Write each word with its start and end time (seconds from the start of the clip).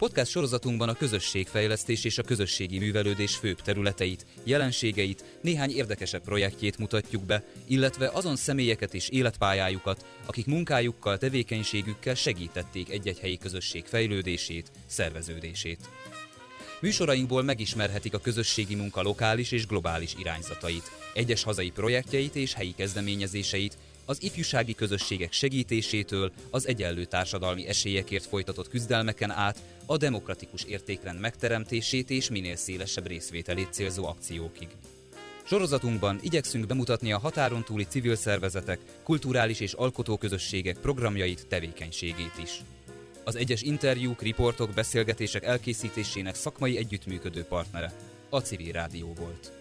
Podcast 0.00 0.30
sorozatunkban 0.30 0.88
a 0.88 0.94
közösségfejlesztés 0.94 2.04
és 2.04 2.18
a 2.18 2.22
közösségi 2.22 2.78
művelődés 2.78 3.36
főbb 3.36 3.60
területeit, 3.60 4.26
jelenségeit, 4.44 5.24
néhány 5.42 5.70
érdekesebb 5.70 6.22
projektjét 6.22 6.78
mutatjuk 6.78 7.22
be, 7.22 7.44
illetve 7.66 8.10
azon 8.12 8.36
személyeket 8.36 8.94
és 8.94 9.08
életpályájukat, 9.08 10.04
akik 10.26 10.46
munkájukkal, 10.46 11.18
tevékenységükkel 11.18 12.14
segítették 12.14 12.90
egy-egy 12.90 13.18
helyi 13.18 13.38
közösség 13.38 13.84
fejlődését, 13.84 14.70
szerveződését. 14.86 15.88
Műsorainkból 16.80 17.42
megismerhetik 17.42 18.14
a 18.14 18.18
közösségi 18.18 18.74
munka 18.74 19.02
lokális 19.02 19.52
és 19.52 19.66
globális 19.66 20.14
irányzatait, 20.18 20.90
egyes 21.14 21.42
hazai 21.42 21.70
projektjeit 21.70 22.34
és 22.34 22.54
helyi 22.54 22.74
kezdeményezéseit, 22.76 23.78
az 24.10 24.22
ifjúsági 24.22 24.74
közösségek 24.74 25.32
segítésétől 25.32 26.32
az 26.50 26.66
egyenlő 26.66 27.04
társadalmi 27.04 27.66
esélyekért 27.66 28.26
folytatott 28.26 28.68
küzdelmeken 28.68 29.30
át 29.30 29.62
a 29.86 29.96
demokratikus 29.96 30.64
értékrend 30.64 31.20
megteremtését 31.20 32.10
és 32.10 32.30
minél 32.30 32.56
szélesebb 32.56 33.06
részvételét 33.06 33.72
célzó 33.72 34.06
akciókig. 34.06 34.68
Sorozatunkban 35.44 36.18
igyekszünk 36.22 36.66
bemutatni 36.66 37.12
a 37.12 37.18
határon 37.18 37.64
túli 37.64 37.84
civil 37.84 38.16
szervezetek, 38.16 38.80
kulturális 39.02 39.60
és 39.60 39.72
alkotóközösségek 39.72 40.78
programjait, 40.78 41.46
tevékenységét 41.46 42.38
is. 42.42 42.60
Az 43.24 43.36
egyes 43.36 43.62
interjúk, 43.62 44.22
riportok, 44.22 44.70
beszélgetések 44.70 45.44
elkészítésének 45.44 46.34
szakmai 46.34 46.76
együttműködő 46.76 47.42
partnere 47.42 47.92
a 48.28 48.40
Civil 48.40 48.72
Rádió 48.72 49.12
volt. 49.18 49.59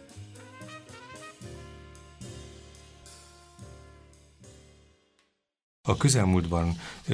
A 5.89 5.97
közelmúltban 5.97 6.73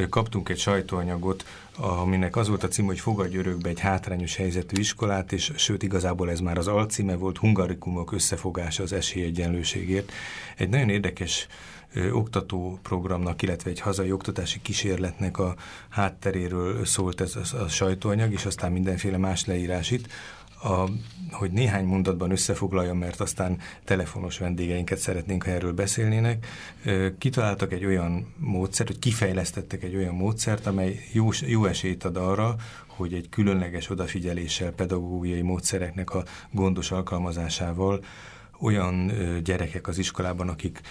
kaptunk 0.10 0.50
egy 0.50 0.58
sajtóanyagot, 0.58 1.46
aminek 1.78 2.36
az 2.36 2.48
volt 2.48 2.64
a 2.64 2.68
cím, 2.68 2.86
hogy 2.86 3.00
fogadj 3.00 3.38
örökbe 3.38 3.70
egy 3.70 3.80
hátrányos 3.80 4.36
helyzetű 4.36 4.80
iskolát, 4.80 5.32
és 5.32 5.52
sőt 5.56 5.84
igazából 5.84 6.30
ez 6.30 6.40
már 6.40 6.58
az 6.58 6.68
alcíme 6.68 7.16
volt, 7.16 7.38
Hungarikumok 7.38 8.12
összefogása 8.12 8.84
az 8.84 8.94
esélyegyenlőségért. 8.94 10.12
Egy 10.58 10.70
nagyon 10.70 10.90
érdekes 10.90 11.48
oktatóprogramnak, 12.12 13.42
illetve 13.42 13.70
egy 13.70 13.80
hazai 13.80 14.12
oktatási 14.12 14.62
kísérletnek 14.62 15.38
a 15.38 15.56
hátteréről 15.90 16.86
szólt 16.86 17.22
ez 17.22 17.36
a, 17.36 17.68
sajtóanyag, 17.68 18.32
és 18.32 18.46
aztán 18.46 18.72
mindenféle 18.72 19.18
más 19.18 19.46
leírás 19.46 19.92
itt 19.92 20.08
a, 20.66 20.90
hogy 21.32 21.52
néhány 21.52 21.86
mondatban 21.86 22.32
összefoglaljam, 22.32 22.98
mert 22.98 23.20
aztán 23.20 23.58
telefonos 23.84 24.38
vendégeinket 24.38 24.98
szeretnénk, 24.98 25.44
ha 25.44 25.52
erről 25.52 25.74
beszélnének, 25.74 26.48
kitaláltak 27.18 27.74
egy 27.74 27.86
olyan 27.86 28.34
módszert, 28.38 28.90
hogy 28.90 29.00
kifejlesztettek 29.00 29.84
egy 29.84 29.96
olyan 29.96 30.16
módszert, 30.16 30.66
amely 30.66 31.00
jó, 31.12 31.30
jó 31.46 31.66
esélyt 31.66 32.04
ad 32.04 32.18
arra, 32.18 32.56
hogy 32.88 33.14
egy 33.14 33.30
különleges 33.30 33.90
odafigyeléssel, 33.90 34.72
pedagógiai 34.72 35.42
módszereknek 35.42 36.14
a 36.14 36.24
gondos 36.52 36.92
alkalmazásával 36.92 38.04
olyan 38.60 39.12
gyerekek 39.44 39.88
az 39.88 39.98
iskolában, 39.98 40.50
akik 40.50 40.82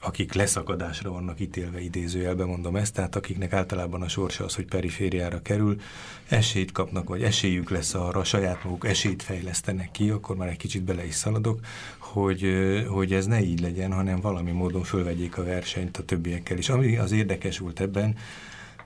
akik 0.00 0.32
leszakadásra 0.32 1.10
vannak 1.10 1.40
ítélve 1.40 1.80
idézőjelben 1.80 2.46
mondom 2.46 2.76
ezt, 2.76 2.94
tehát 2.94 3.16
akiknek 3.16 3.52
általában 3.52 4.02
a 4.02 4.08
sorsa 4.08 4.44
az, 4.44 4.54
hogy 4.54 4.64
perifériára 4.64 5.42
kerül, 5.42 5.80
esélyt 6.28 6.72
kapnak, 6.72 7.08
vagy 7.08 7.22
esélyük 7.22 7.70
lesz 7.70 7.94
arra, 7.94 8.24
saját 8.24 8.64
maguk 8.64 8.86
esélyt 8.86 9.22
fejlesztenek 9.22 9.90
ki, 9.90 10.10
akkor 10.10 10.36
már 10.36 10.48
egy 10.48 10.56
kicsit 10.56 10.82
bele 10.82 11.06
is 11.06 11.14
szaladok, 11.14 11.60
hogy, 11.98 12.52
hogy 12.88 13.12
ez 13.12 13.26
ne 13.26 13.40
így 13.40 13.60
legyen, 13.60 13.92
hanem 13.92 14.20
valami 14.20 14.50
módon 14.50 14.82
fölvegyék 14.82 15.38
a 15.38 15.44
versenyt 15.44 15.96
a 15.96 16.04
többiekkel 16.04 16.58
is. 16.58 16.68
Ami 16.68 16.96
az 16.96 17.12
érdekes 17.12 17.58
volt 17.58 17.80
ebben, 17.80 18.16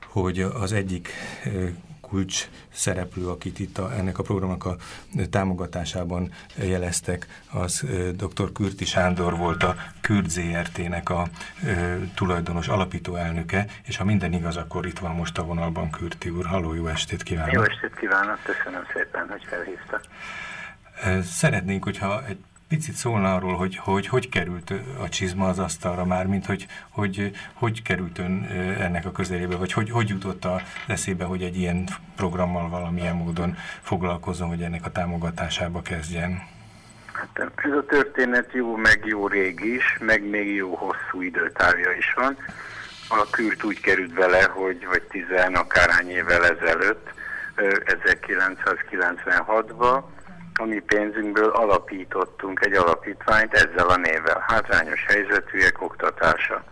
hogy 0.09 0.41
az 0.41 0.73
egyik 0.73 1.09
kulcs 2.11 2.49
szereplő, 2.73 3.29
akit 3.29 3.59
itt 3.59 3.79
a, 3.79 3.93
ennek 3.93 4.19
a 4.19 4.23
programnak 4.23 4.65
a 4.65 4.77
támogatásában 5.31 6.33
jeleztek, 6.57 7.27
az 7.53 7.85
dr. 8.13 8.53
Kürti 8.53 8.85
Sándor 8.85 9.37
volt 9.37 9.63
a 9.63 9.75
Kürt 10.01 10.31
ZRT-nek 10.31 11.11
a 11.11 11.29
ö, 11.65 11.97
tulajdonos 12.15 12.69
alapító 12.69 13.15
elnöke, 13.15 13.67
és 13.85 13.97
ha 13.97 14.05
minden 14.05 14.33
igaz, 14.33 14.57
akkor 14.57 14.87
itt 14.87 14.99
van 14.99 15.15
most 15.15 15.39
a 15.39 15.43
vonalban 15.43 15.91
Kürti 15.91 16.29
úr. 16.31 16.47
Halló, 16.47 16.75
jó 16.75 16.87
estét 16.87 17.23
kívánok! 17.23 17.53
Jó 17.53 17.63
estét 17.63 17.95
kívánok, 17.99 18.39
köszönöm 18.43 18.83
szépen, 18.93 19.27
hogy 19.29 19.45
felhívtak. 19.49 20.03
Szeretnénk, 21.23 21.85
hogyha 21.85 22.27
egy 22.27 22.39
picit 22.71 22.95
szólna 22.95 23.35
arról, 23.35 23.57
hogy 23.57 23.77
hogy, 23.77 24.07
hogy 24.07 24.29
került 24.29 24.73
a 25.01 25.09
csizma 25.09 25.49
az 25.49 25.59
asztalra 25.59 26.05
már, 26.05 26.27
mint 26.27 26.47
hogy 26.47 26.67
hogy, 26.91 27.31
hogy 27.53 27.83
került 27.83 28.19
ön 28.19 28.45
ennek 28.81 29.07
a 29.07 29.13
közelébe, 29.13 29.57
vagy 29.57 29.73
hogy, 29.73 29.91
hogy 29.91 30.09
jutott 30.09 30.45
a 30.45 30.61
eszébe, 30.87 31.25
hogy 31.25 31.43
egy 31.43 31.57
ilyen 31.57 31.89
programmal 32.17 32.69
valamilyen 32.69 33.17
módon 33.17 33.57
foglalkozom, 33.83 34.49
hogy 34.49 34.63
ennek 34.63 34.85
a 34.85 34.91
támogatásába 34.91 35.83
kezdjen? 35.83 36.43
Hát 37.13 37.53
ez 37.57 37.73
a 37.73 37.85
történet 37.85 38.53
jó, 38.53 38.77
meg 38.77 39.01
jó 39.05 39.27
rég 39.27 39.61
is, 39.61 39.99
meg 40.01 40.29
még 40.29 40.55
jó 40.55 40.75
hosszú 40.75 41.23
időtávja 41.23 41.93
is 41.93 42.13
van. 42.15 42.37
A 43.09 43.27
kürt 43.31 43.65
úgy 43.65 43.81
került 43.81 44.15
vele, 44.15 44.43
hogy 44.43 44.87
vagy 44.87 45.03
tizen 45.03 45.55
akárhány 45.55 46.11
évvel 46.11 46.45
ezelőtt, 46.45 47.13
1996-ban, 47.57 50.03
a 50.61 50.65
mi 50.65 50.79
pénzünkből 50.79 51.51
alapítottunk 51.51 52.65
egy 52.65 52.75
alapítványt 52.75 53.55
ezzel 53.55 53.89
a 53.89 53.97
névvel, 53.97 54.45
hátrányos 54.47 55.05
helyzetűek 55.07 55.83
oktatása. 55.83 56.65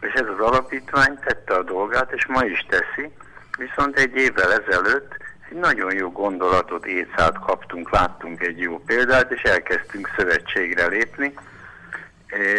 És 0.00 0.12
ez 0.12 0.26
az 0.26 0.46
alapítvány 0.46 1.18
tette 1.24 1.54
a 1.54 1.62
dolgát, 1.62 2.12
és 2.12 2.26
ma 2.26 2.44
is 2.44 2.66
teszi, 2.68 3.10
viszont 3.58 3.98
egy 3.98 4.16
évvel 4.16 4.52
ezelőtt 4.52 5.16
egy 5.50 5.58
nagyon 5.58 5.94
jó 5.94 6.10
gondolatot, 6.10 6.86
étszát 6.86 7.38
kaptunk, 7.38 7.90
láttunk 7.90 8.42
egy 8.42 8.60
jó 8.60 8.78
példát, 8.78 9.32
és 9.32 9.42
elkezdtünk 9.42 10.10
szövetségre 10.16 10.86
lépni, 10.86 11.34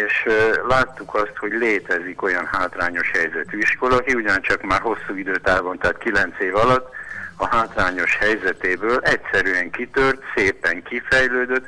és 0.04 0.28
láttuk 0.68 1.14
azt, 1.14 1.36
hogy 1.36 1.52
létezik 1.52 2.22
olyan 2.22 2.46
hátrányos 2.46 3.10
helyzetű 3.10 3.58
iskola, 3.58 3.96
aki 3.96 4.14
ugyancsak 4.14 4.62
már 4.62 4.80
hosszú 4.80 5.14
időtávon, 5.14 5.78
tehát 5.78 5.98
9 5.98 6.40
év 6.40 6.56
alatt 6.56 6.94
a 7.40 7.46
hátrányos 7.46 8.16
helyzetéből 8.16 8.98
egyszerűen 8.98 9.70
kitört, 9.70 10.22
szépen 10.34 10.82
kifejlődött, 10.82 11.66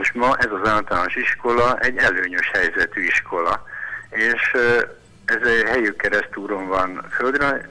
és 0.00 0.12
ma 0.12 0.36
ez 0.36 0.50
az 0.62 0.68
általános 0.68 1.16
iskola 1.16 1.78
egy 1.78 1.96
előnyös 1.96 2.50
helyzetű 2.52 3.02
iskola. 3.02 3.64
És 4.10 4.56
ez 5.24 5.48
egy 5.48 5.68
helyük 5.68 5.96
keresztúron 5.96 6.68
van 6.68 7.04
földre 7.10 7.68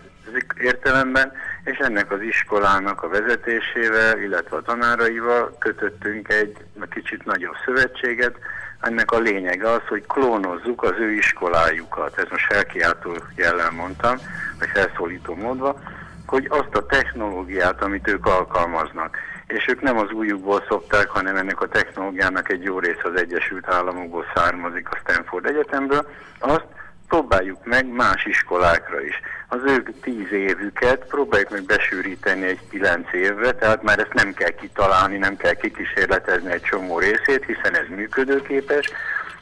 értelemben, 0.59 1.31
és 1.63 1.78
ennek 1.78 2.12
az 2.12 2.22
iskolának 2.22 3.03
a 3.03 3.08
vezetésével, 3.08 4.19
illetve 4.19 4.58
a 4.58 4.62
tanáraival 4.62 5.56
kötöttünk 5.59 6.29
egy 6.29 6.58
kicsit 6.90 7.25
nagyobb 7.25 7.56
szövetséget. 7.66 8.35
Ennek 8.81 9.12
a 9.12 9.19
lényege 9.19 9.72
az, 9.72 9.81
hogy 9.88 10.03
klónozzuk 10.08 10.84
az 10.84 10.94
ő 11.00 11.12
iskolájukat. 11.12 12.18
Ez 12.18 12.25
most 12.29 12.46
felkiáltó 12.46 13.16
jellel 13.35 13.72
mondtam, 13.72 14.18
vagy 14.59 14.69
felszólító 14.74 15.35
módva, 15.35 15.79
hogy 16.28 16.48
azt 16.50 16.76
a 16.76 16.86
technológiát, 16.86 17.82
amit 17.82 18.08
ők 18.08 18.26
alkalmaznak, 18.26 19.18
és 19.48 19.68
ők 19.68 19.82
nem 19.82 19.98
az 19.98 20.12
újukból 20.12 20.64
szokták, 20.70 21.08
hanem 21.08 21.36
ennek 21.36 21.62
a 21.62 21.68
technológiának 21.68 22.52
egy 22.52 22.64
jó 22.64 22.80
része 22.80 23.02
az 23.04 23.20
Egyesült 23.20 23.68
Államokból 23.68 24.26
származik 24.36 24.90
a 24.90 24.98
Stanford 25.04 25.46
Egyetemből, 25.46 26.10
azt 26.40 26.66
próbáljuk 27.08 27.66
meg 27.66 27.88
más 27.88 28.26
iskolákra 28.26 29.02
is. 29.02 29.22
Az 29.48 29.60
ők 29.66 30.00
tíz 30.02 30.32
évüket 30.32 31.06
próbáljuk 31.06 31.50
meg 31.50 31.64
besűríteni 31.64 32.46
egy 32.46 32.59
kilenc 32.70 33.14
évre, 33.14 33.52
tehát 33.52 33.84
már 33.84 34.00
ezt 34.00 34.14
nem 34.14 34.34
kell 34.34 34.50
kitalálni, 34.50 35.18
nem 35.18 35.38
kell 35.38 35.54
kikísérletezni 35.54 36.52
egy 36.52 36.62
csomó 36.62 37.00
részét, 37.00 37.46
hiszen 37.46 37.76
ez 37.76 37.88
működőképes, 37.90 38.90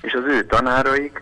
és 0.02 0.14
az 0.14 0.24
ő 0.28 0.46
tanáraik 0.46 1.22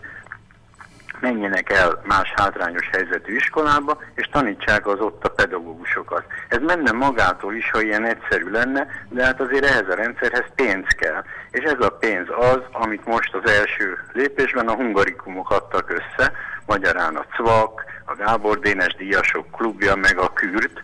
menjenek 1.20 1.70
el 1.70 2.00
más 2.04 2.32
hátrányos 2.36 2.88
helyzetű 2.92 3.34
iskolába, 3.34 3.98
és 4.14 4.26
tanítsák 4.26 4.86
az 4.86 5.00
ott 5.00 5.24
a 5.24 5.28
pedagógusokat. 5.28 6.24
Ez 6.48 6.58
menne 6.60 6.92
magától 6.92 7.54
is, 7.54 7.70
ha 7.70 7.80
ilyen 7.80 8.04
egyszerű 8.04 8.50
lenne, 8.50 8.86
de 9.08 9.24
hát 9.24 9.40
azért 9.40 9.64
ehhez 9.64 9.88
a 9.88 9.94
rendszerhez 9.94 10.44
pénz 10.54 10.86
kell. 10.86 11.24
És 11.50 11.64
ez 11.64 11.80
a 11.80 11.90
pénz 11.90 12.26
az, 12.38 12.60
amit 12.72 13.06
most 13.06 13.34
az 13.34 13.50
első 13.50 13.98
lépésben 14.12 14.68
a 14.68 14.74
hungarikumok 14.74 15.50
adtak 15.50 15.90
össze, 15.90 16.32
magyarán 16.66 17.16
a 17.16 17.26
CVAK, 17.36 17.84
a 18.06 18.14
Gábor 18.14 18.58
Dénes 18.58 18.94
Díjasok 18.94 19.50
klubja, 19.50 19.94
meg 19.94 20.18
a 20.18 20.32
Kürt, 20.32 20.82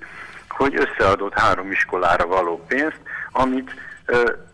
hogy 0.48 0.74
összeadott 0.74 1.38
három 1.38 1.70
iskolára 1.70 2.26
való 2.26 2.64
pénzt, 2.68 3.00
amit 3.32 3.70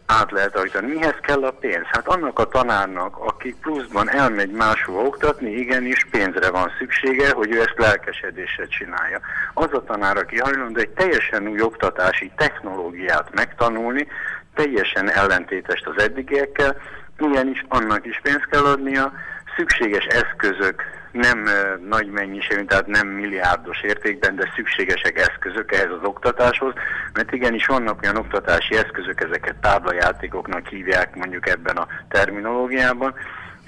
át 0.07 0.31
lehet 0.31 0.59
állítani. 0.59 0.93
Mihez 0.93 1.17
kell 1.21 1.45
a 1.45 1.51
pénz? 1.51 1.85
Hát 1.85 2.09
annak 2.09 2.39
a 2.39 2.49
tanárnak, 2.49 3.19
aki 3.19 3.55
pluszban 3.61 4.11
elmegy 4.11 4.51
máshova 4.51 5.01
oktatni, 5.03 5.51
igenis 5.51 6.07
pénzre 6.11 6.51
van 6.51 6.71
szüksége, 6.79 7.33
hogy 7.33 7.51
ő 7.51 7.61
ezt 7.61 7.75
lelkesedésre 7.77 8.67
csinálja. 8.67 9.21
Az 9.55 9.73
a 9.73 9.85
tanár, 9.85 10.17
aki 10.17 10.39
hajlandó 10.39 10.81
egy 10.81 10.89
teljesen 10.89 11.49
új 11.49 11.61
oktatási 11.61 12.31
technológiát 12.37 13.35
megtanulni, 13.35 14.07
teljesen 14.55 15.11
ellentétest 15.11 15.87
az 15.87 16.03
eddigiekkel, 16.03 16.77
igenis 17.19 17.65
annak 17.69 18.07
is 18.07 18.21
pénzt 18.23 18.47
kell 18.51 18.65
adnia, 18.65 19.13
szükséges 19.57 20.05
eszközök 20.05 20.83
nem 21.13 21.49
nagy 21.89 22.07
mennyiségű, 22.11 22.65
tehát 22.65 22.87
nem 22.87 23.09
milliárdos 23.09 23.83
értékben, 23.83 24.37
de 24.37 24.53
szükségesek 24.57 25.19
eszközök 25.19 25.73
ehhez 25.73 25.91
az 25.91 26.05
oktatáshoz, 26.09 26.73
mert 27.13 27.33
igenis 27.33 27.67
vannak 27.67 28.03
olyan 28.03 28.17
oktatási 28.17 28.77
eszközök, 28.77 29.21
ezeket 29.21 29.57
táblajátékoknak 29.57 30.67
hívják 30.67 31.17
mondjuk 31.17 31.49
ebben 31.49 31.77
a 31.77 31.87
terminológiában, 32.09 33.15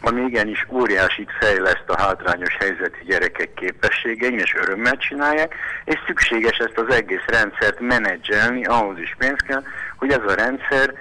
ami 0.01 0.21
igenis 0.21 0.67
óriásit 0.71 1.31
fejleszt 1.41 1.85
a 1.87 2.01
hátrányos 2.01 2.57
helyzetű 2.57 3.05
gyerekek 3.07 3.55
képességein, 3.55 4.39
és 4.39 4.55
örömmel 4.55 4.97
csinálják, 4.97 5.55
és 5.85 5.97
szükséges 6.07 6.59
ezt 6.59 6.79
az 6.79 6.95
egész 6.95 7.25
rendszert 7.27 7.81
menedzselni, 7.81 8.65
ahhoz 8.65 8.99
is 8.99 9.15
pénz 9.19 9.41
kell, 9.47 9.63
hogy 9.97 10.11
ez 10.11 10.23
a 10.27 10.35
rendszer 10.35 10.95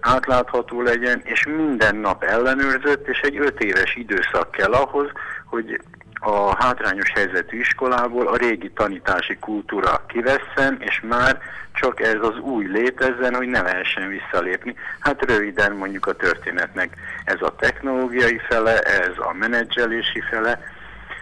átlátható 0.00 0.82
legyen, 0.82 1.20
és 1.24 1.46
minden 1.46 1.96
nap 1.96 2.22
ellenőrzött, 2.22 3.08
és 3.08 3.20
egy 3.20 3.38
öt 3.38 3.60
éves 3.60 3.94
időszak 3.94 4.50
kell 4.50 4.72
ahhoz, 4.72 5.10
hogy 5.46 5.80
a 6.20 6.64
hátrányos 6.64 7.10
helyzetű 7.14 7.58
iskolából 7.58 8.26
a 8.26 8.36
régi 8.36 8.70
tanítási 8.70 9.36
kultúra 9.38 10.04
kivesszen, 10.06 10.76
és 10.80 11.00
már 11.08 11.38
csak 11.72 12.00
ez 12.00 12.18
az 12.20 12.38
új 12.38 12.66
létezzen, 12.66 13.34
hogy 13.34 13.46
ne 13.46 13.62
lehessen 13.62 14.08
visszalépni. 14.08 14.74
Hát 14.98 15.24
röviden 15.24 15.72
mondjuk 15.72 16.06
a 16.06 16.16
történetnek 16.16 16.96
ez 17.24 17.40
a 17.40 17.54
technológiai 17.56 18.40
fele, 18.48 18.80
ez 18.80 19.12
a 19.16 19.32
menedzselési 19.32 20.20
fele, 20.30 20.60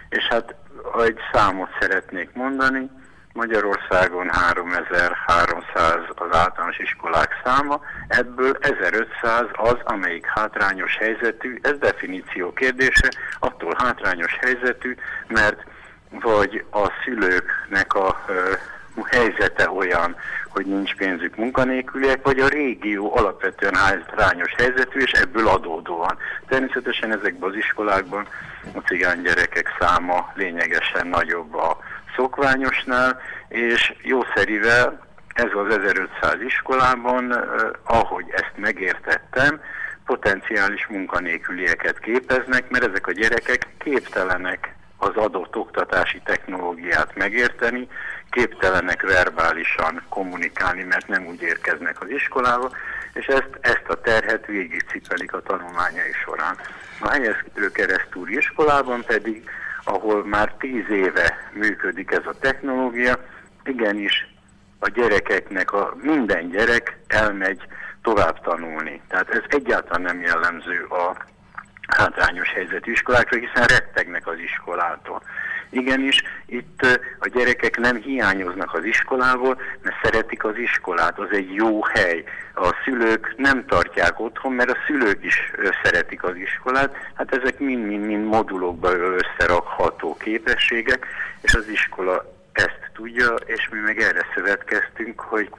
és 0.09 0.27
hát 0.27 0.55
egy 1.05 1.17
számot 1.31 1.69
szeretnék 1.79 2.29
mondani, 2.33 2.89
Magyarországon 3.33 4.29
3300 4.29 5.99
az 6.15 6.35
általános 6.37 6.77
iskolák 6.77 7.41
száma, 7.43 7.81
ebből 8.07 8.57
1500 8.59 9.45
az, 9.53 9.77
amelyik 9.83 10.25
hátrányos 10.25 10.97
helyzetű, 10.97 11.59
ez 11.61 11.77
definíció 11.77 12.53
kérdése, 12.53 13.11
attól 13.39 13.73
hátrányos 13.77 14.37
helyzetű, 14.41 14.95
mert 15.27 15.63
vagy 16.09 16.65
a 16.71 16.91
szülőknek 17.03 17.93
a 17.93 18.23
ö, 18.27 18.53
helyzete 19.09 19.69
olyan, 19.69 20.15
hogy 20.49 20.65
nincs 20.65 20.95
pénzük 20.95 21.35
munkanélküliek, 21.35 22.23
vagy 22.23 22.39
a 22.39 22.47
régió 22.47 23.15
alapvetően 23.17 23.75
hátrányos 23.75 24.53
helyzetű, 24.57 24.99
és 24.99 25.11
ebből 25.11 25.47
adódóan. 25.47 26.17
Természetesen 26.47 27.11
ezekben 27.11 27.49
az 27.49 27.55
iskolákban 27.55 28.27
a 28.73 28.79
cigány 28.79 29.21
gyerekek 29.21 29.75
száma 29.79 30.31
lényegesen 30.35 31.07
nagyobb 31.07 31.55
a 31.55 31.72
szokványosnál, 32.15 33.21
és 33.47 33.93
jószerivel 34.01 35.07
ez 35.33 35.49
az 35.53 35.77
1500 35.77 36.41
iskolában, 36.41 37.31
ahogy 37.83 38.25
ezt 38.31 38.53
megértettem, 38.55 39.61
potenciális 40.05 40.87
munkanélkülieket 40.87 41.99
képeznek, 41.99 42.69
mert 42.69 42.87
ezek 42.87 43.07
a 43.07 43.11
gyerekek 43.11 43.67
képtelenek 43.77 44.75
az 44.97 45.15
adott 45.15 45.55
oktatási 45.55 46.21
technológiát 46.25 47.15
megérteni, 47.15 47.87
képtelenek 48.29 49.01
verbálisan 49.01 50.01
kommunikálni, 50.09 50.83
mert 50.83 51.07
nem 51.07 51.25
úgy 51.25 51.41
érkeznek 51.41 52.01
az 52.01 52.09
iskolába, 52.09 52.71
és 53.13 53.25
ezt, 53.25 53.49
ezt 53.61 53.87
a 53.87 54.01
terhet 54.01 54.45
végigcipelik 54.45 55.33
a 55.33 55.41
tanulmányai 55.41 56.11
során. 56.23 56.57
A 56.99 57.09
helyezkedő 57.09 57.71
keresztúri 57.71 58.35
iskolában 58.35 59.03
pedig 59.05 59.49
ahol 59.83 60.25
már 60.25 60.53
tíz 60.59 60.89
éve 60.89 61.49
működik 61.53 62.11
ez 62.11 62.25
a 62.25 62.39
technológia, 62.39 63.17
igenis 63.63 64.27
a 64.79 64.89
gyerekeknek, 64.89 65.73
a, 65.73 65.93
minden 66.01 66.49
gyerek 66.49 66.97
elmegy 67.07 67.61
tovább 68.01 68.41
tanulni. 68.41 69.01
Tehát 69.07 69.29
ez 69.29 69.43
egyáltalán 69.47 70.01
nem 70.01 70.21
jellemző 70.21 70.83
a 70.83 71.15
hátrányos 71.87 72.49
helyzetű 72.53 72.91
iskolákra, 72.91 73.39
hiszen 73.39 73.65
rettegnek 73.65 74.27
az 74.27 74.39
iskolától. 74.39 75.23
Igenis, 75.73 76.21
itt 76.45 76.99
a 77.19 77.27
gyerekek 77.27 77.77
nem 77.77 77.95
hiányoznak 77.95 78.73
az 78.73 78.83
iskolából, 78.83 79.61
mert 79.81 79.95
szeretik 80.03 80.43
az 80.43 80.57
iskolát, 80.57 81.19
az 81.19 81.27
egy 81.31 81.53
jó 81.53 81.83
hely. 81.83 82.23
A 82.55 82.75
szülők 82.83 83.33
nem 83.37 83.65
tartják 83.65 84.19
otthon, 84.19 84.51
mert 84.51 84.69
a 84.69 84.77
szülők 84.87 85.23
is 85.23 85.51
szeretik 85.83 86.23
az 86.23 86.35
iskolát. 86.35 86.95
Hát 87.13 87.35
ezek 87.35 87.59
mind-mind 87.59 88.25
modulokba 88.25 88.91
összerakható 88.91 90.17
képességek, 90.17 91.05
és 91.41 91.53
az 91.53 91.67
iskola 91.67 92.25
ezt 92.51 92.89
tudja, 92.93 93.35
és 93.45 93.69
mi 93.71 93.79
meg 93.79 93.99
erre 93.99 94.25
szövetkeztünk, 94.35 95.19
hogy 95.19 95.49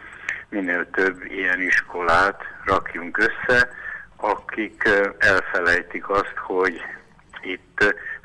minél 0.49 0.91
több 0.91 1.25
ilyen 1.25 1.61
iskolát 1.61 2.43
rakjunk 2.65 3.19
össze, 3.19 3.69
akik 4.17 4.89
elfelejtik 5.19 6.09
azt, 6.09 6.35
hogy 6.37 6.81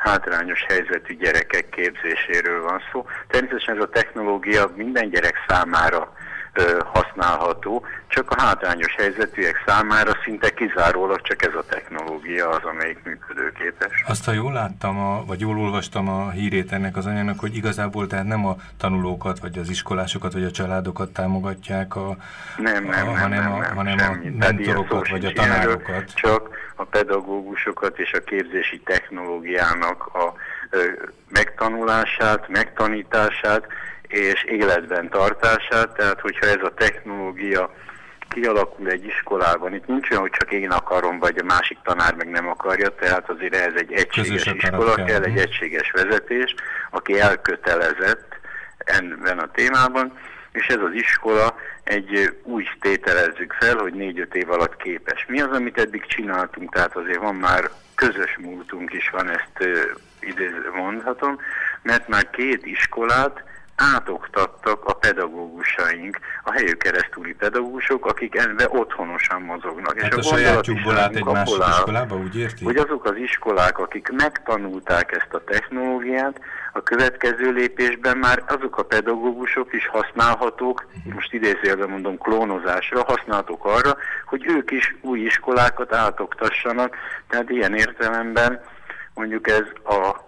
hátrányos 0.10 0.66
helyzetű 0.68 1.18
gyerekek 1.18 1.70
képzéséről 1.70 2.62
van 2.64 2.82
szó. 2.92 3.06
Természetesen 3.28 3.76
ez 3.76 3.84
a 3.84 3.90
technológia 3.90 4.72
minden 4.76 5.10
gyerek 5.10 5.36
számára 5.48 6.14
ö, 6.54 6.80
használható, 6.94 7.86
csak 8.08 8.32
a 8.32 8.42
hátrányos 8.42 8.96
helyzetűek 8.96 9.64
számára 9.66 10.12
szinte 10.24 10.50
kizárólag 10.50 11.22
csak 11.22 11.42
ez 11.42 11.54
a 11.54 11.64
technológia 11.70 12.50
az, 12.50 12.64
amelyik 12.64 13.04
működőképes. 13.04 14.04
Azt, 14.08 14.26
ha 14.26 14.32
jól 14.32 14.54
láttam, 14.54 15.00
a, 15.00 15.26
vagy 15.26 15.40
jól 15.40 15.58
olvastam 15.58 16.10
a 16.10 16.30
hírét 16.30 16.72
ennek 16.72 16.98
az 16.98 17.06
anyának, 17.06 17.40
hogy 17.40 17.56
igazából 17.56 18.08
tehát 18.08 18.26
nem 18.26 18.46
a 18.46 18.56
tanulókat, 18.78 19.40
vagy 19.40 19.58
az 19.58 19.70
iskolásokat, 19.70 20.34
vagy 20.34 20.44
a 20.44 20.52
családokat 20.52 21.10
támogatják, 21.10 21.96
a, 21.96 22.18
nem, 22.58 22.84
nem, 22.84 23.08
a, 23.08 23.12
nem, 23.12 23.16
hanem, 23.16 23.44
nem, 23.44 23.52
a, 23.52 23.60
nem, 23.60 23.76
hanem 23.76 23.98
semmi. 23.98 24.28
a 24.28 24.38
mentorokat, 24.38 25.10
vagy 25.10 25.26
a 25.26 25.32
tanárokat. 25.32 26.14
Csak 26.14 26.59
a 26.80 26.84
pedagógusokat 26.84 28.00
és 28.00 28.14
a 28.14 28.24
képzési 28.24 28.80
technológiának 28.80 30.06
a 30.06 30.34
megtanulását, 31.30 32.48
megtanítását, 32.48 33.68
és 34.08 34.44
életben 34.44 35.10
tartását, 35.10 35.90
tehát 35.90 36.20
hogyha 36.20 36.46
ez 36.46 36.64
a 36.64 36.74
technológia 36.74 37.74
kialakul 38.30 38.90
egy 38.90 39.06
iskolában, 39.06 39.74
itt 39.74 39.88
nincs 39.88 40.10
olyan, 40.10 40.22
hogy 40.22 40.32
csak 40.32 40.52
én 40.52 40.72
akarom, 40.72 41.20
vagy 41.20 41.38
a 41.38 41.44
másik 41.44 41.78
tanár 41.84 42.16
meg 42.16 42.30
nem 42.30 42.48
akarja, 42.48 42.90
tehát 42.90 43.30
azért 43.30 43.56
ez 43.56 43.74
egy 43.76 43.92
egységes 43.92 44.44
Közös 44.44 44.64
iskola 44.64 44.94
kell. 44.94 45.06
kell, 45.06 45.24
egy 45.24 45.38
egységes 45.38 45.92
vezetés, 45.92 46.56
aki 46.90 47.20
elkötelezett 47.20 48.40
ebben 48.78 49.40
a 49.40 49.52
témában, 49.52 50.18
és 50.52 50.68
ez 50.68 50.80
az 50.82 50.94
iskola 50.94 51.56
egy 51.84 52.38
úgy 52.44 52.68
tételezzük 52.80 53.54
fel, 53.60 53.76
hogy 53.78 53.94
négy-öt 53.94 54.36
év 54.36 54.52
alatt 54.52 54.78
képes. 54.78 55.26
Mi 55.28 55.42
az, 55.42 55.52
amit 55.52 55.78
eddig 55.78 56.06
csináltunk, 56.06 56.74
tehát 56.74 56.96
azért 56.96 57.20
van 57.20 57.36
már 57.36 57.70
közös 57.96 58.38
múltunk 58.38 58.94
is 58.94 59.10
van, 59.10 59.30
ezt 59.30 59.70
idéző 60.20 60.72
mondhatom, 60.76 61.40
mert 61.82 62.08
már 62.08 62.30
két 62.30 62.66
iskolát 62.66 63.44
átoktattak 63.80 64.86
a 64.86 64.94
pedagógusaink, 64.94 66.20
a 66.44 66.52
helyük 66.52 66.78
keresztúli 66.78 67.34
pedagógusok, 67.34 68.06
akik 68.06 68.36
ebbe 68.36 68.68
otthonosan 68.70 69.42
mozognak. 69.42 70.00
Hát 70.00 70.14
és 70.14 70.16
a, 70.16 70.18
a 70.18 70.36
sajátjukból 70.36 70.98
át 70.98 71.16
egy 71.16 71.24
másik 71.24 71.64
iskolába, 71.70 72.16
úgy 72.16 72.38
érti? 72.38 72.64
hogy 72.64 72.76
azok 72.76 73.06
az 73.06 73.16
iskolák, 73.16 73.78
akik 73.80 74.10
megtanulták 74.12 75.12
ezt 75.12 75.34
a 75.34 75.44
technológiát, 75.44 76.40
a 76.74 76.84
következő 76.84 77.52
lépésben 77.52 78.18
már 78.18 78.44
azok 78.48 78.78
a 78.78 78.84
pedagógusok 78.84 79.74
is 79.74 79.88
használhatók, 79.88 80.86
most 81.14 81.34
idézőjelben 81.34 81.90
mondom 81.90 82.18
klónozásra, 82.18 83.04
használhatók 83.04 83.66
arra, 83.66 83.98
hogy 84.26 84.46
ők 84.48 84.72
is 84.72 84.96
új 85.02 85.20
iskolákat 85.20 85.94
átoktassanak, 85.94 86.96
tehát 87.30 87.50
ilyen 87.50 87.76
értelemben 87.76 88.62
mondjuk 89.14 89.48
ez 89.48 89.66
a 89.84 90.28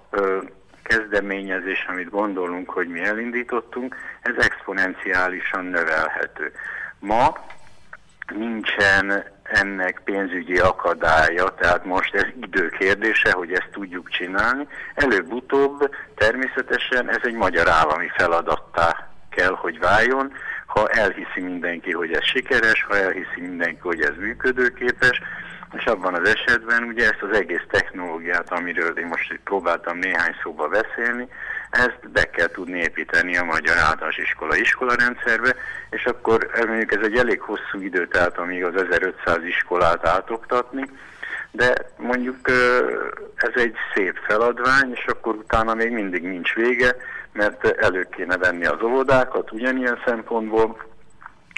kezdeményezés, 0.84 1.86
amit 1.90 2.10
gondolunk, 2.10 2.70
hogy 2.70 2.88
mi 2.88 3.00
elindítottunk, 3.00 3.96
ez 4.22 4.46
exponenciálisan 4.46 5.66
növelhető. 5.66 6.52
Ma 7.00 7.36
nincsen 8.36 9.24
ennek 9.44 10.02
pénzügyi 10.04 10.58
akadálya, 10.58 11.54
tehát 11.60 11.86
most 11.86 12.16
ez 12.16 12.26
idő 12.42 12.70
kérdése, 12.70 13.32
hogy 13.32 13.52
ezt 13.52 13.70
tudjuk 13.72 14.10
csinálni. 14.10 14.68
Előbb-utóbb 14.96 15.90
természetesen 16.16 17.10
ez 17.10 17.20
egy 17.24 17.34
magyar 17.34 17.70
állami 17.70 18.12
feladattá 18.18 19.10
kell, 19.30 19.56
hogy 19.56 19.80
váljon, 19.80 20.34
ha 20.66 20.88
elhiszi 20.88 21.42
mindenki, 21.42 21.92
hogy 21.92 22.14
ez 22.14 22.24
sikeres, 22.24 22.84
ha 22.84 22.98
elhiszi 22.98 23.42
mindenki, 23.42 23.80
hogy 23.82 24.02
ez 24.02 24.16
működőképes, 24.18 25.22
és 25.78 25.86
abban 25.86 26.14
az 26.14 26.28
esetben 26.28 26.84
ugye 26.84 27.04
ezt 27.04 27.22
az 27.22 27.38
egész 27.38 27.64
technológiát, 27.70 28.52
amiről 28.52 28.98
én 28.98 29.08
most 29.08 29.40
próbáltam 29.44 29.98
néhány 29.98 30.36
szóba 30.44 30.68
beszélni, 30.68 31.28
ezt 31.72 32.10
be 32.12 32.30
kell 32.30 32.48
tudni 32.48 32.80
építeni 32.80 33.38
a 33.38 33.44
magyar 33.44 33.78
általános 33.78 34.18
iskola 34.18 34.56
iskolarendszerbe, 34.56 35.56
és 35.90 36.06
akkor 36.06 36.50
mondjuk 36.68 36.94
ez 36.94 37.04
egy 37.04 37.18
elég 37.18 37.42
hosszú 37.42 37.82
idő, 37.82 38.08
tehát 38.08 38.38
amíg 38.38 38.64
az 38.64 38.76
1500 38.76 39.44
iskolát 39.44 40.08
átoktatni, 40.08 40.90
de 41.52 41.74
mondjuk 41.98 42.50
ez 43.36 43.52
egy 43.56 43.76
szép 43.94 44.18
feladvány, 44.28 44.92
és 44.94 45.06
akkor 45.06 45.36
utána 45.36 45.74
még 45.74 45.92
mindig 45.92 46.24
nincs 46.24 46.54
vége, 46.54 46.96
mert 47.34 47.66
elő 47.66 48.08
kéne 48.12 48.38
venni 48.38 48.66
az 48.66 48.82
óvodákat 48.82 49.52
ugyanilyen 49.52 50.02
szempontból, 50.06 50.90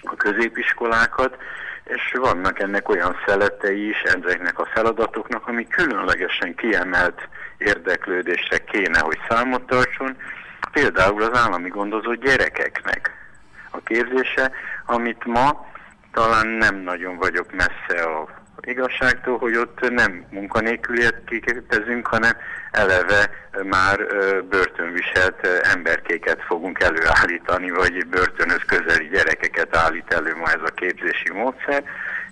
a 0.04 0.16
középiskolákat, 0.16 1.38
és 1.84 2.16
vannak 2.20 2.60
ennek 2.60 2.90
olyan 2.90 3.16
szeletei 3.26 3.88
is 3.90 4.02
ezeknek 4.02 4.60
a 4.60 4.66
feladatoknak, 4.74 5.48
ami 5.48 5.68
különlegesen 5.68 6.56
kiemelt 6.56 7.28
érdeklődésre 7.58 8.58
kéne, 8.58 9.00
hogy 9.00 9.20
számot 9.30 9.66
tartson, 9.66 10.18
például 10.72 11.22
az 11.22 11.38
állami 11.38 11.70
gondozott 11.70 12.24
gyerekeknek 12.24 13.12
a 13.72 13.80
képzése, 13.84 14.52
amit 14.86 15.26
ma 15.26 15.72
talán 16.12 16.48
nem 16.48 16.76
nagyon 16.76 17.18
vagyok 17.18 17.52
messze 17.52 18.04
a 18.04 18.43
igazságtól, 18.62 19.38
hogy 19.38 19.58
ott 19.58 19.90
nem 19.90 20.26
munkanélküliet 20.30 21.22
kiképezünk, 21.26 22.08
hanem 22.08 22.32
eleve 22.72 23.30
már 23.64 24.00
börtönviselt 24.50 25.48
emberkéket 25.74 26.42
fogunk 26.42 26.80
előállítani, 26.80 27.72
vagy 27.72 28.08
börtönöz 28.08 28.62
közeli 28.66 29.08
gyerekeket 29.08 29.76
állít 29.76 30.14
elő 30.14 30.36
ma 30.36 30.48
ez 30.48 30.62
a 30.66 30.74
képzési 30.76 31.32
módszer, 31.32 31.84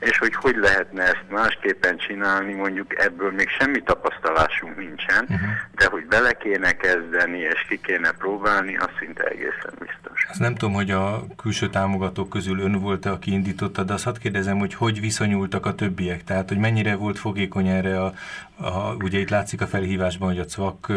és 0.02 0.18
hogy 0.18 0.36
hogy 0.36 0.56
lehetne 0.56 1.04
ezt 1.04 1.26
másképpen 1.30 1.98
csinálni, 1.98 2.54
mondjuk 2.54 3.00
ebből 3.00 3.32
még 3.32 3.50
semmi 3.50 3.82
tapasztalásunk 3.84 4.78
nincsen, 4.78 5.24
uh-huh. 5.24 5.40
de 5.76 5.86
hogy 5.86 6.06
bele 6.06 6.34
kéne 6.34 6.72
kezdeni 6.72 7.38
és 7.38 7.66
ki 7.70 7.80
kéne 7.84 8.12
próbálni, 8.12 8.78
az 8.78 8.90
szinte 9.00 9.24
egészen 9.24 9.74
biztos. 9.80 10.26
Azt 10.30 10.40
nem 10.40 10.56
tudom, 10.56 10.74
hogy 10.74 10.92
a 10.92 11.24
külső 11.38 11.70
támogatók 11.70 12.30
közül 12.30 12.60
ön 12.60 12.80
volt-e, 12.80 13.12
aki 13.12 13.32
indította, 13.32 13.84
de 13.84 13.94
azt 13.94 14.04
hadd 14.04 14.20
kérdezem, 14.20 14.58
hogy 14.58 14.74
hogy 14.74 15.00
viszonyultak 15.00 15.66
a 15.66 15.76
többiek, 15.76 16.24
tehát 16.24 16.50
hogy 16.50 16.58
mennyire 16.58 16.96
volt 16.96 17.20
fogékony 17.20 17.68
erre 17.68 18.02
a, 18.02 18.14
a 18.62 18.94
ugye 18.94 19.20
itt 19.20 19.30
látszik 19.30 19.62
a 19.62 19.68
felhívásban, 19.68 20.30
hogy 20.30 20.40
a 20.40 20.46
CVAK 20.46 20.92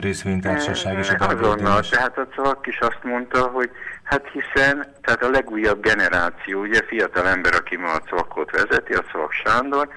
részvénytársaság 0.00 0.98
és 0.98 1.10
a 1.10 1.26
Azonnal, 1.26 1.80
tehát 1.80 2.18
a 2.18 2.26
CVAK 2.34 2.66
is 2.66 2.78
azt 2.78 3.00
mondta, 3.02 3.46
hogy 3.46 3.70
hát 4.06 4.28
hiszen, 4.32 4.94
tehát 5.02 5.22
a 5.22 5.30
legújabb 5.30 5.80
generáció, 5.80 6.60
ugye 6.60 6.80
fiatal 6.86 7.28
ember, 7.28 7.54
aki 7.54 7.76
ma 7.76 7.92
a 7.92 8.00
CVAK-ot 8.00 8.50
vezeti, 8.50 8.92
a 8.92 9.04
CVAK 9.12 9.32
Sándor, 9.32 9.88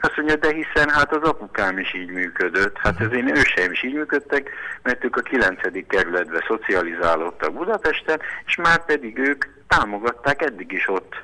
azt 0.00 0.16
mondja, 0.16 0.36
de 0.36 0.52
hiszen 0.52 0.90
hát 0.90 1.14
az 1.14 1.28
apukám 1.28 1.78
is 1.78 1.94
így 1.94 2.10
működött, 2.10 2.76
hát 2.78 3.00
az 3.00 3.12
én 3.12 3.36
őseim 3.36 3.72
is 3.72 3.82
így 3.82 3.94
működtek, 3.94 4.50
mert 4.82 5.04
ők 5.04 5.16
a 5.16 5.20
9. 5.20 5.86
kerületbe 5.88 6.44
szocializálódtak 6.48 7.52
Budapesten, 7.52 8.20
és 8.46 8.56
már 8.56 8.84
pedig 8.84 9.18
ők 9.18 9.44
támogatták 9.68 10.42
eddig 10.42 10.72
is 10.72 10.88
ott 10.88 11.14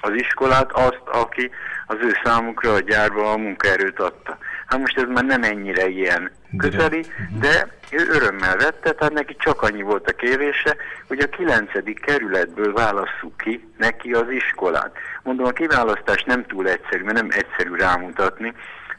az 0.00 0.12
iskolát, 0.14 0.72
azt, 0.72 1.02
aki 1.04 1.50
az 1.86 1.96
ő 2.00 2.12
számukra 2.24 2.72
a 2.72 2.80
gyárba 2.80 3.32
a 3.32 3.36
munkaerőt 3.36 4.00
adta. 4.00 4.38
Hát 4.70 4.80
most 4.80 4.98
ez 4.98 5.08
már 5.08 5.24
nem 5.24 5.42
ennyire 5.42 5.88
ilyen 5.88 6.30
közeli, 6.58 7.04
de 7.40 7.68
ő 7.90 8.08
örömmel 8.08 8.56
vette, 8.56 8.92
tehát 8.92 9.12
neki 9.12 9.36
csak 9.38 9.62
annyi 9.62 9.82
volt 9.82 10.08
a 10.08 10.12
kérése, 10.12 10.76
hogy 11.08 11.18
a 11.18 11.28
9. 11.28 11.70
kerületből 12.00 12.72
válasszuk 12.72 13.36
ki 13.36 13.68
neki 13.78 14.12
az 14.12 14.30
iskolát. 14.30 14.96
Mondom, 15.22 15.46
a 15.46 15.50
kiválasztás 15.50 16.22
nem 16.22 16.46
túl 16.46 16.68
egyszerű, 16.68 17.02
mert 17.02 17.16
nem 17.16 17.28
egyszerű 17.30 17.74
rámutatni, 17.74 18.52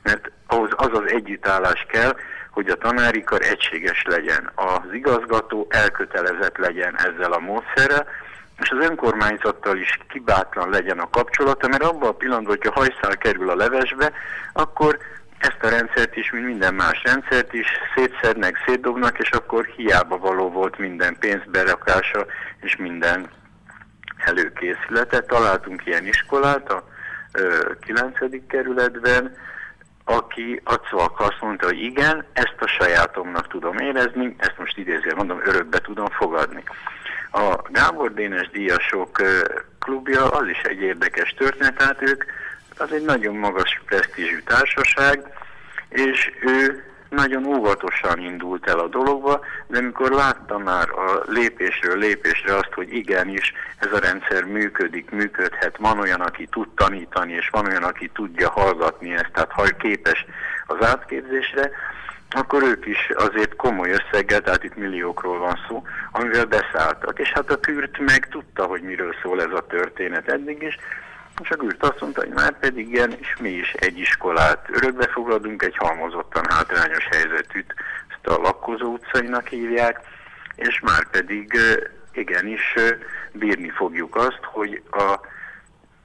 mert 0.03 0.31
ahhoz 0.47 0.69
az 0.75 0.89
az 0.91 1.11
együttállás 1.11 1.85
kell, 1.89 2.15
hogy 2.49 2.69
a 2.69 2.75
tanári 2.75 3.23
kar 3.23 3.41
egységes 3.41 4.03
legyen, 4.07 4.51
az 4.55 4.93
igazgató 4.93 5.67
elkötelezett 5.69 6.57
legyen 6.57 6.97
ezzel 6.97 7.31
a 7.31 7.39
módszerrel, 7.39 8.07
és 8.61 8.69
az 8.69 8.85
önkormányzattal 8.89 9.77
is 9.77 9.99
kibátlan 10.09 10.69
legyen 10.69 10.99
a 10.99 11.09
kapcsolata, 11.09 11.67
mert 11.67 11.83
abban 11.83 12.09
a 12.09 12.11
pillanatban, 12.11 12.55
hogyha 12.57 12.79
hajszál 12.79 13.17
kerül 13.17 13.49
a 13.49 13.55
levesbe, 13.55 14.11
akkor 14.53 14.97
ezt 15.41 15.63
a 15.63 15.69
rendszert 15.69 16.15
is, 16.15 16.31
mint 16.31 16.45
minden 16.45 16.73
más 16.73 17.01
rendszert 17.03 17.53
is 17.53 17.67
szétszednek, 17.95 18.63
szétdobnak, 18.65 19.19
és 19.19 19.29
akkor 19.29 19.65
hiába 19.65 20.17
való 20.17 20.49
volt 20.49 20.77
minden 20.77 21.17
pénzberakása 21.19 22.25
és 22.61 22.75
minden 22.75 23.29
előkészülete. 24.17 25.19
Találtunk 25.19 25.85
ilyen 25.85 26.05
iskolát 26.05 26.71
a 26.71 26.83
ö, 27.31 27.71
9. 27.79 28.17
kerületben, 28.47 29.35
aki 30.05 30.61
a 30.63 30.73
CVAK 30.73 31.19
azt 31.19 31.41
mondta, 31.41 31.65
hogy 31.65 31.81
igen, 31.81 32.25
ezt 32.33 32.55
a 32.59 32.67
sajátomnak 32.67 33.47
tudom 33.47 33.77
érezni, 33.77 34.35
ezt 34.37 34.57
most 34.57 34.77
idézően 34.77 35.15
mondom, 35.15 35.41
örökbe 35.45 35.79
tudom 35.79 36.07
fogadni. 36.09 36.63
A 37.31 37.61
Gábor 37.69 38.13
Dénes 38.13 38.49
díjasok 38.49 39.21
klubja 39.79 40.29
az 40.29 40.47
is 40.47 40.61
egy 40.61 40.81
érdekes 40.81 41.33
történet, 41.37 41.75
tehát 41.77 42.01
ők 42.01 42.23
az 42.81 42.91
egy 42.91 43.05
nagyon 43.05 43.35
magas 43.35 43.81
presztízsű 43.85 44.39
társaság, 44.39 45.23
és 45.89 46.31
ő 46.41 46.83
nagyon 47.09 47.45
óvatosan 47.45 48.19
indult 48.19 48.67
el 48.67 48.79
a 48.79 48.87
dologba, 48.87 49.39
de 49.67 49.77
amikor 49.77 50.11
látta 50.11 50.57
már 50.57 50.89
a 50.89 51.21
lépésről 51.27 51.97
lépésre 51.97 52.55
azt, 52.55 52.73
hogy 52.73 52.93
igenis 52.93 53.53
ez 53.79 53.93
a 53.93 53.99
rendszer 53.99 54.43
működik, 54.43 55.09
működhet, 55.09 55.77
van 55.77 55.99
olyan, 55.99 56.21
aki 56.21 56.47
tud 56.51 56.67
tanítani, 56.75 57.33
és 57.33 57.49
van 57.49 57.65
olyan, 57.65 57.83
aki 57.83 58.09
tudja 58.13 58.49
hallgatni 58.49 59.13
ezt, 59.13 59.31
tehát 59.33 59.51
ha 59.51 59.63
képes 59.63 60.25
az 60.67 60.85
átképzésre, 60.85 61.71
akkor 62.29 62.63
ők 62.63 62.85
is 62.85 63.09
azért 63.15 63.55
komoly 63.55 63.89
összeggel, 63.91 64.41
tehát 64.41 64.63
itt 64.63 64.75
milliókról 64.75 65.39
van 65.39 65.59
szó, 65.67 65.83
amivel 66.11 66.45
beszálltak. 66.45 67.19
És 67.19 67.31
hát 67.31 67.51
a 67.51 67.59
Kürt 67.59 67.97
meg 67.99 68.27
tudta, 68.29 68.63
hogy 68.65 68.81
miről 68.81 69.15
szól 69.21 69.41
ez 69.41 69.51
a 69.53 69.65
történet 69.67 70.27
eddig 70.27 70.61
is, 70.61 70.77
és 71.41 71.49
a 71.49 71.55
Kürt 71.55 71.83
azt 71.83 72.01
mondta, 72.01 72.21
hogy 72.21 72.33
már 72.33 72.59
pedig 72.59 72.87
igen, 72.87 73.11
és 73.11 73.35
mi 73.39 73.49
is 73.49 73.73
egy 73.73 73.97
iskolát 73.97 74.69
örökbe 74.69 75.07
fogadunk, 75.07 75.63
egy 75.63 75.77
halmozottan 75.77 76.45
hátrányos 76.49 77.07
helyzetűt, 77.11 77.73
ezt 78.09 78.37
a 78.37 78.41
lakkozó 78.41 78.91
utcainak 78.91 79.47
hívják, 79.47 79.99
és 80.55 80.79
már 80.79 81.09
pedig 81.09 81.57
igenis 82.13 82.75
bírni 83.31 83.69
fogjuk 83.69 84.15
azt, 84.15 84.39
hogy 84.41 84.81
a, 84.91 85.19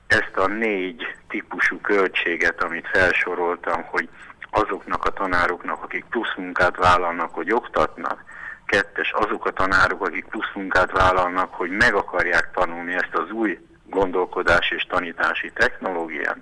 ezt 0.06 0.36
a 0.36 0.46
négy 0.46 1.14
típusú 1.28 1.80
költséget, 1.80 2.62
amit 2.62 2.88
felsoroltam, 2.88 3.82
hogy 3.82 4.08
azoknak 4.50 5.04
a 5.04 5.10
tanároknak, 5.10 5.82
akik 5.82 6.04
plusz 6.04 6.34
munkát 6.36 6.76
vállalnak, 6.76 7.34
hogy 7.34 7.52
oktatnak, 7.52 8.24
kettes 8.66 9.12
azok 9.12 9.46
a 9.46 9.50
tanárok, 9.50 10.06
akik 10.06 10.24
plusz 10.24 10.52
munkát 10.54 10.90
vállalnak, 10.90 11.54
hogy 11.54 11.70
meg 11.70 11.94
akarják 11.94 12.50
tanulni 12.54 12.94
ezt 12.94 13.14
az 13.14 13.30
új 13.30 13.58
gondolkodás 13.90 14.70
és 14.70 14.82
tanítási 14.82 15.50
technológiát, 15.54 16.38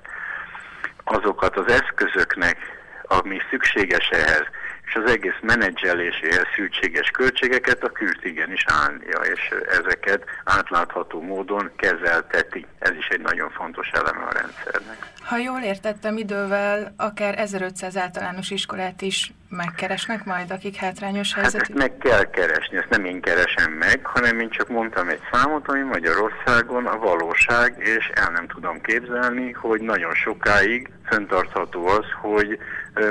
azokat 1.04 1.56
az 1.56 1.72
eszközöknek, 1.72 2.56
ami 3.02 3.38
szükséges 3.50 4.08
ehhez, 4.08 4.46
és 4.87 4.95
az 4.95 5.11
egész 5.11 5.38
menedzseléséhez 5.43 6.47
szükséges 6.57 7.11
költségeket 7.11 7.85
a 7.85 7.88
kürt 7.88 8.25
igenis 8.25 8.64
állnia, 8.67 9.19
és 9.19 9.55
ezeket 9.69 10.25
átlátható 10.45 11.21
módon 11.21 11.71
kezelteti. 11.76 12.67
Ez 12.79 12.93
is 12.99 13.09
egy 13.09 13.21
nagyon 13.21 13.50
fontos 13.50 13.88
eleme 13.88 14.25
a 14.25 14.33
rendszernek. 14.33 15.12
Ha 15.25 15.37
jól 15.37 15.61
értettem, 15.61 16.17
idővel 16.17 16.95
akár 16.97 17.38
1500 17.38 17.97
általános 17.97 18.50
iskolát 18.50 19.03
is 19.03 19.33
megkeresnek 19.49 20.25
majd, 20.25 20.50
akik 20.50 20.76
hátrányos 20.76 21.35
helyzetű? 21.35 21.73
Hát 21.73 21.83
meg 21.83 21.99
kell 21.99 22.31
keresni, 22.31 22.76
ezt 22.76 22.88
nem 22.88 23.05
én 23.05 23.21
keresem 23.21 23.73
meg, 23.73 24.07
hanem 24.07 24.41
én 24.41 24.50
csak 24.50 24.69
mondtam 24.69 25.09
egy 25.09 25.21
számot, 25.33 25.69
ami 25.69 25.81
Magyarországon 25.81 26.87
a 26.87 26.99
valóság, 26.99 27.75
és 27.79 28.11
el 28.14 28.31
nem 28.31 28.47
tudom 28.47 28.81
képzelni, 28.81 29.53
hogy 29.53 29.81
nagyon 29.81 30.14
sokáig 30.14 30.91
föntartható 31.04 31.87
az, 31.87 32.04
hogy 32.20 32.58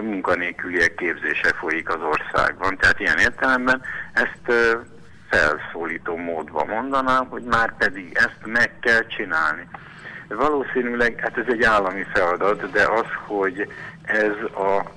munkanélküliek 0.02 0.96
képzése 0.96 1.54
folyik 1.54 1.90
az 1.90 2.02
országban. 2.02 2.78
Tehát 2.78 3.00
ilyen 3.00 3.18
értelemben 3.18 3.82
ezt 4.14 4.54
felszólító 5.30 6.16
módban 6.16 6.68
mondanám, 6.68 7.28
hogy 7.30 7.44
már 7.44 7.78
pedig 7.78 8.12
ezt 8.14 8.40
meg 8.46 8.72
kell 8.80 9.08
csinálni. 9.08 9.68
Valószínűleg, 10.28 11.20
hát 11.20 11.38
ez 11.38 11.46
egy 11.48 11.64
állami 11.64 12.06
feladat, 12.14 12.72
de 12.72 12.84
az, 12.84 13.08
hogy 13.28 13.74
ez 14.04 14.36
a 14.56 14.92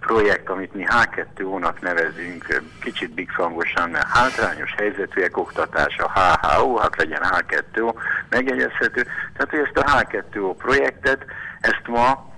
projekt, 0.00 0.48
amit 0.48 0.74
mi 0.74 0.84
H2O-nak 0.86 1.80
nevezünk, 1.80 2.62
kicsit 2.80 3.10
bigfangosan, 3.10 3.90
mert 3.90 4.06
hátrányos 4.06 4.74
helyzetűek 4.76 5.36
oktatása, 5.36 6.10
HHO, 6.14 6.76
hát 6.76 6.96
legyen 6.96 7.22
H2O, 7.22 7.94
megjegyezhető. 8.28 9.02
Tehát, 9.36 9.50
hogy 9.50 9.58
ezt 9.58 9.76
a 9.76 10.04
H2O 10.04 10.54
projektet, 10.58 11.24
ezt 11.64 11.86
ma 11.86 12.32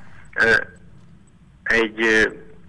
egy 1.63 2.01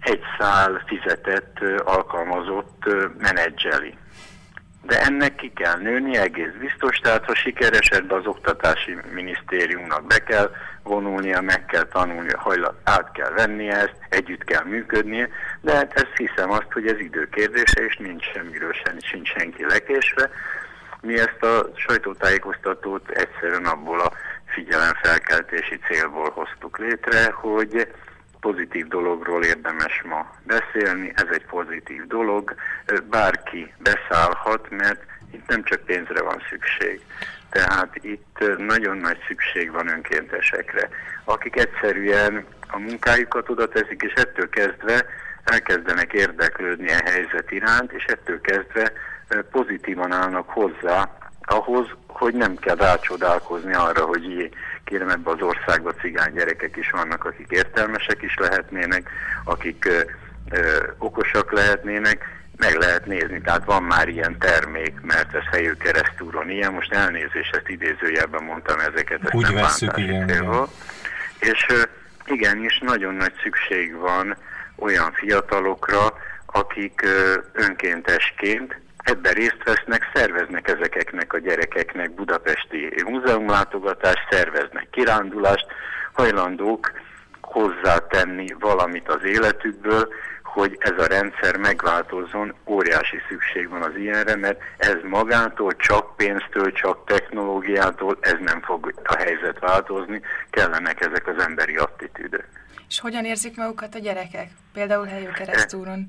egy 0.00 0.22
szál 0.38 0.84
fizetett 0.86 1.58
alkalmazott 1.84 2.84
menedzseli. 3.18 3.94
De 4.82 5.00
ennek 5.02 5.34
ki 5.34 5.52
kell 5.54 5.78
nőni, 5.78 6.16
egész 6.16 6.52
biztos, 6.60 6.98
tehát 6.98 7.24
ha 7.24 7.34
sikeres 7.34 7.88
ebbe 7.88 8.14
az 8.14 8.26
oktatási 8.26 8.96
minisztériumnak 9.14 10.06
be 10.06 10.18
kell 10.18 10.50
vonulnia, 10.82 11.40
meg 11.40 11.66
kell 11.66 11.84
tanulnia, 11.84 12.38
hajlat, 12.38 12.74
át 12.84 13.12
kell 13.12 13.30
vennie 13.30 13.76
ezt, 13.76 13.96
együtt 14.08 14.44
kell 14.44 14.64
működnie, 14.64 15.28
de 15.60 15.74
hát 15.74 15.92
ezt 15.92 16.16
hiszem 16.16 16.50
azt, 16.50 16.72
hogy 16.72 16.86
ez 16.86 16.98
időkérdése, 16.98 17.84
és 17.84 17.96
nincs 17.96 18.24
semmiről 18.32 18.72
sem, 18.72 18.96
sincs 18.98 19.28
senki 19.28 19.64
lekésve. 19.66 20.30
Mi 21.00 21.18
ezt 21.18 21.42
a 21.42 21.70
sajtótájékoztatót 21.74 23.10
egyszerűen 23.10 23.64
abból 23.64 24.00
a 24.00 24.12
figyelemfelkeltési 24.48 25.78
célból 25.88 26.30
hoztuk 26.30 26.78
létre, 26.78 27.30
hogy 27.32 27.92
pozitív 28.40 28.86
dologról 28.86 29.44
érdemes 29.44 30.02
ma 30.04 30.30
beszélni, 30.42 31.12
ez 31.14 31.26
egy 31.30 31.46
pozitív 31.46 32.06
dolog, 32.06 32.54
bárki 33.10 33.74
beszállhat, 33.78 34.70
mert 34.70 35.02
itt 35.32 35.46
nem 35.46 35.62
csak 35.64 35.80
pénzre 35.80 36.22
van 36.22 36.42
szükség. 36.48 37.00
Tehát 37.50 37.98
itt 38.00 38.56
nagyon 38.56 38.96
nagy 38.96 39.18
szükség 39.26 39.70
van 39.70 39.88
önkéntesekre, 39.88 40.88
akik 41.24 41.56
egyszerűen 41.56 42.46
a 42.68 42.78
munkájukat 42.78 43.48
oda 43.48 43.68
teszik, 43.68 44.02
és 44.02 44.12
ettől 44.12 44.48
kezdve 44.48 45.06
elkezdenek 45.44 46.12
érdeklődni 46.12 46.92
a 46.92 47.10
helyzet 47.10 47.50
iránt, 47.50 47.92
és 47.92 48.04
ettől 48.04 48.40
kezdve 48.40 48.92
pozitívan 49.50 50.12
állnak 50.12 50.48
hozzá 50.48 51.17
ahhoz, 51.50 51.86
hogy 52.06 52.34
nem 52.34 52.56
kell 52.56 52.76
rácsodálkozni 52.76 53.74
arra, 53.74 54.04
hogy 54.04 54.50
kérem 54.84 55.08
ebbe 55.08 55.30
az 55.30 55.40
országba 55.40 55.92
cigány 55.92 56.32
gyerekek 56.32 56.76
is 56.76 56.90
vannak, 56.90 57.24
akik 57.24 57.50
értelmesek 57.50 58.22
is 58.22 58.36
lehetnének, 58.36 59.10
akik 59.44 59.84
ö, 59.84 60.00
ö, 60.50 60.82
okosak 60.98 61.52
lehetnének, 61.52 62.36
meg 62.56 62.74
lehet 62.74 63.06
nézni, 63.06 63.40
tehát 63.40 63.64
van 63.64 63.82
már 63.82 64.08
ilyen 64.08 64.38
termék, 64.38 65.00
mert 65.02 65.34
ez 65.34 65.42
helyű 65.50 65.72
keresztúron 65.72 66.50
ilyen, 66.50 66.72
most 66.72 66.92
elnézést, 66.92 67.54
ezt 67.54 67.68
idézőjelben 67.68 68.42
mondtam 68.42 68.80
ezeket, 68.80 69.20
ezt 69.22 69.34
Úgy 69.34 69.42
nem 69.42 69.54
veszük, 69.54 69.96
igen, 69.96 70.28
igen. 70.28 70.66
És 71.38 71.66
igenis 72.26 72.78
nagyon 72.78 73.14
nagy 73.14 73.32
szükség 73.42 73.96
van 73.96 74.36
olyan 74.76 75.12
fiatalokra, 75.12 76.14
akik 76.46 77.06
önkéntesként 77.52 78.80
ebben 79.08 79.32
részt 79.32 79.62
vesznek, 79.64 80.10
szerveznek 80.14 80.68
ezeknek 80.68 81.32
a 81.32 81.38
gyerekeknek 81.38 82.14
budapesti 82.14 83.02
múzeumlátogatást, 83.06 84.26
szerveznek 84.30 84.88
kirándulást, 84.90 85.66
hajlandók 86.12 86.92
hozzátenni 87.40 88.46
valamit 88.58 89.08
az 89.08 89.24
életükből, 89.24 90.08
hogy 90.42 90.76
ez 90.78 90.98
a 90.98 91.06
rendszer 91.06 91.56
megváltozzon, 91.56 92.54
óriási 92.66 93.16
szükség 93.28 93.68
van 93.68 93.82
az 93.82 93.96
ilyenre, 93.96 94.36
mert 94.36 94.60
ez 94.76 94.96
magától, 95.02 95.76
csak 95.76 96.16
pénztől, 96.16 96.72
csak 96.72 97.06
technológiától, 97.06 98.18
ez 98.20 98.36
nem 98.40 98.62
fog 98.62 98.92
a 99.04 99.16
helyzet 99.16 99.58
változni, 99.58 100.20
kellenek 100.50 101.00
ezek 101.00 101.26
az 101.26 101.42
emberi 101.42 101.76
attitűdök. 101.76 102.46
És 102.88 103.00
hogyan 103.00 103.24
érzik 103.24 103.56
magukat 103.56 103.94
a 103.94 103.98
gyerekek? 103.98 104.50
Például 104.72 105.06
Helyő 105.06 105.30
keresztúron? 105.30 106.08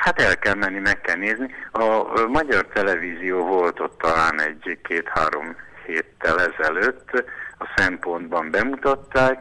Hát 0.00 0.20
el 0.20 0.38
kell 0.38 0.54
menni, 0.54 0.78
meg 0.78 1.00
kell 1.00 1.16
nézni. 1.16 1.54
A 1.72 2.26
magyar 2.28 2.66
televízió 2.66 3.46
volt 3.46 3.80
ott 3.80 3.98
talán 3.98 4.40
egy-két-három 4.40 5.56
héttel 5.86 6.40
ezelőtt, 6.40 7.24
a 7.58 7.72
szempontban 7.76 8.50
bemutatták, 8.50 9.38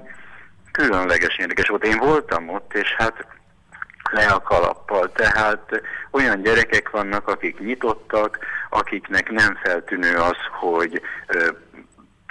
különleges 0.71 1.37
érdekes 1.37 1.67
volt. 1.67 1.85
Én 1.85 1.97
voltam 1.97 2.49
ott, 2.49 2.73
és 2.73 2.95
hát 2.97 3.25
le 4.11 4.25
a 4.25 4.41
kalappal. 4.41 5.11
Tehát 5.11 5.81
olyan 6.11 6.41
gyerekek 6.41 6.89
vannak, 6.89 7.27
akik 7.27 7.59
nyitottak, 7.59 8.39
akiknek 8.69 9.31
nem 9.31 9.57
feltűnő 9.63 10.15
az, 10.15 10.37
hogy 10.59 11.01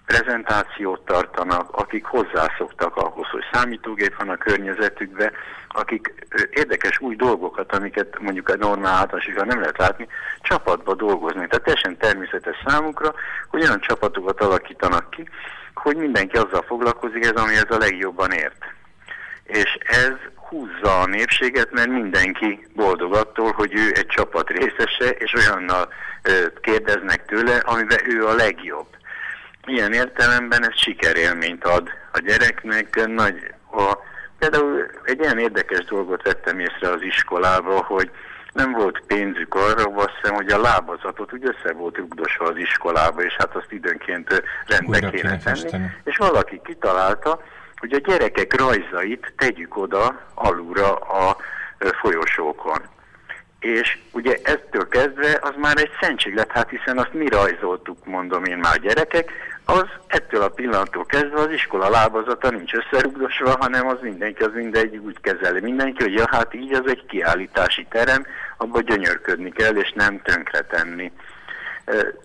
prezentációt 0.06 1.00
tartanak, 1.04 1.70
akik 1.70 2.04
hozzászoktak 2.04 2.96
ahhoz, 2.96 3.26
hogy 3.26 3.44
számítógép 3.52 4.16
van 4.16 4.28
a 4.28 4.36
környezetükbe, 4.36 5.32
akik 5.68 6.14
érdekes 6.50 7.00
új 7.00 7.16
dolgokat, 7.16 7.72
amiket 7.72 8.18
mondjuk 8.18 8.50
egy 8.50 8.58
normál 8.58 8.92
általánosítva 8.92 9.44
nem 9.44 9.60
lehet 9.60 9.78
látni, 9.78 10.08
csapatba 10.40 10.94
dolgozni. 10.94 11.46
Tehát 11.46 11.62
teljesen 11.62 11.96
természetes 11.96 12.56
számukra, 12.66 13.14
hogy 13.48 13.62
olyan 13.62 13.80
csapatokat 13.80 14.40
alakítanak 14.40 15.10
ki, 15.10 15.28
hogy 15.74 15.96
mindenki 15.96 16.36
azzal 16.36 16.62
foglalkozik, 16.66 17.24
ez 17.24 17.42
ami 17.42 17.54
ez 17.54 17.70
a 17.70 17.78
legjobban 17.78 18.30
ért. 18.30 18.64
És 19.44 19.78
ez 19.84 20.12
húzza 20.48 21.00
a 21.00 21.06
népséget, 21.06 21.70
mert 21.70 21.88
mindenki 21.88 22.66
boldog 22.74 23.14
attól, 23.14 23.52
hogy 23.52 23.74
ő 23.74 23.92
egy 23.94 24.06
csapat 24.06 24.48
részese, 24.48 25.10
és 25.10 25.34
olyannal 25.34 25.92
kérdeznek 26.60 27.24
tőle, 27.24 27.56
amiben 27.56 27.98
ő 28.10 28.26
a 28.26 28.34
legjobb. 28.34 28.95
Ilyen 29.66 29.92
értelemben 29.92 30.68
ez 30.68 30.78
sikerélményt 30.78 31.64
ad 31.64 31.88
a 32.12 32.18
gyereknek. 32.18 33.06
Nagy, 33.06 33.54
a, 33.72 33.96
például 34.38 34.86
egy 35.04 35.20
ilyen 35.20 35.38
érdekes 35.38 35.84
dolgot 35.84 36.22
vettem 36.22 36.58
észre 36.58 36.90
az 36.90 37.02
iskolába, 37.02 37.84
hogy 37.84 38.10
nem 38.52 38.72
volt 38.72 39.02
pénzük 39.06 39.54
arra, 39.54 39.84
azt 39.94 40.12
hiszem, 40.20 40.34
hogy 40.34 40.48
a 40.48 40.60
lábazatot 40.60 41.32
úgy 41.32 41.44
össze 41.44 41.72
volt 41.72 41.96
rugdosva 41.96 42.44
az 42.44 42.56
iskolába, 42.56 43.22
és 43.22 43.34
hát 43.38 43.54
azt 43.56 43.72
időnként 43.72 44.42
rendbe 44.66 44.98
kéne, 44.98 45.10
kéne 45.10 45.28
tenni. 45.28 45.40
Festeni. 45.40 45.96
És 46.04 46.16
valaki 46.16 46.60
kitalálta, 46.64 47.42
hogy 47.76 47.92
a 47.92 47.98
gyerekek 47.98 48.60
rajzait 48.60 49.32
tegyük 49.36 49.76
oda 49.76 50.20
alulra 50.34 50.94
a 50.96 51.36
folyosókon. 52.00 52.78
És 53.66 53.98
ugye 54.12 54.36
ettől 54.42 54.88
kezdve 54.88 55.38
az 55.40 55.52
már 55.56 55.78
egy 55.78 55.90
szentség 56.00 56.34
lett, 56.34 56.50
hát 56.50 56.70
hiszen 56.70 56.98
azt 56.98 57.12
mi 57.12 57.28
rajzoltuk, 57.28 58.04
mondom 58.04 58.44
én 58.44 58.56
már 58.56 58.78
gyerekek, 58.78 59.32
az 59.64 59.84
ettől 60.06 60.42
a 60.42 60.48
pillanattól 60.48 61.04
kezdve 61.04 61.40
az 61.40 61.50
iskola 61.50 61.88
lábazata 61.88 62.50
nincs 62.50 62.72
összerugdosva, 62.74 63.56
hanem 63.60 63.86
az 63.86 63.98
mindenki, 64.00 64.42
az 64.42 64.50
mindegy 64.54 64.96
úgy 64.96 65.20
kezeli 65.20 65.60
mindenki, 65.60 66.02
hogy 66.02 66.12
ja, 66.12 66.24
hát 66.30 66.54
így 66.54 66.72
az 66.72 66.82
egy 66.86 67.06
kiállítási 67.06 67.86
terem, 67.90 68.26
abban 68.56 68.84
gyönyörködni 68.84 69.50
kell, 69.50 69.76
és 69.76 69.92
nem 69.92 70.22
tönkretenni. 70.22 71.12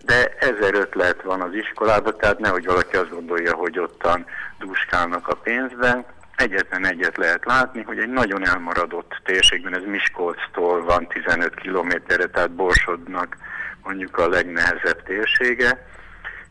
De 0.06 0.34
ezer 0.40 0.74
ötlet 0.74 1.22
van 1.22 1.42
az 1.42 1.54
iskolában, 1.54 2.18
tehát 2.18 2.40
nehogy 2.40 2.66
valaki 2.66 2.96
azt 2.96 3.14
gondolja, 3.14 3.54
hogy 3.54 3.80
ottan 3.80 4.26
dúskálnak 4.60 5.28
a 5.28 5.36
pénzben. 5.36 6.06
Egyetlen 6.36 6.86
egyet 6.86 7.18
lehet 7.18 7.46
látni, 7.46 7.82
hogy 7.82 8.00
egy 8.00 8.10
nagyon 8.10 8.48
elmaradott 8.48 9.22
térségben, 9.24 9.76
ez 9.76 9.84
Miskolctól 9.86 10.84
van 10.84 11.08
15 11.08 11.56
kilométerre, 11.56 12.26
tehát 12.26 12.52
Borsodnak 12.52 13.38
mondjuk 13.84 14.18
a 14.18 14.30
legnehezebb 14.30 15.04
térsége, 15.04 15.86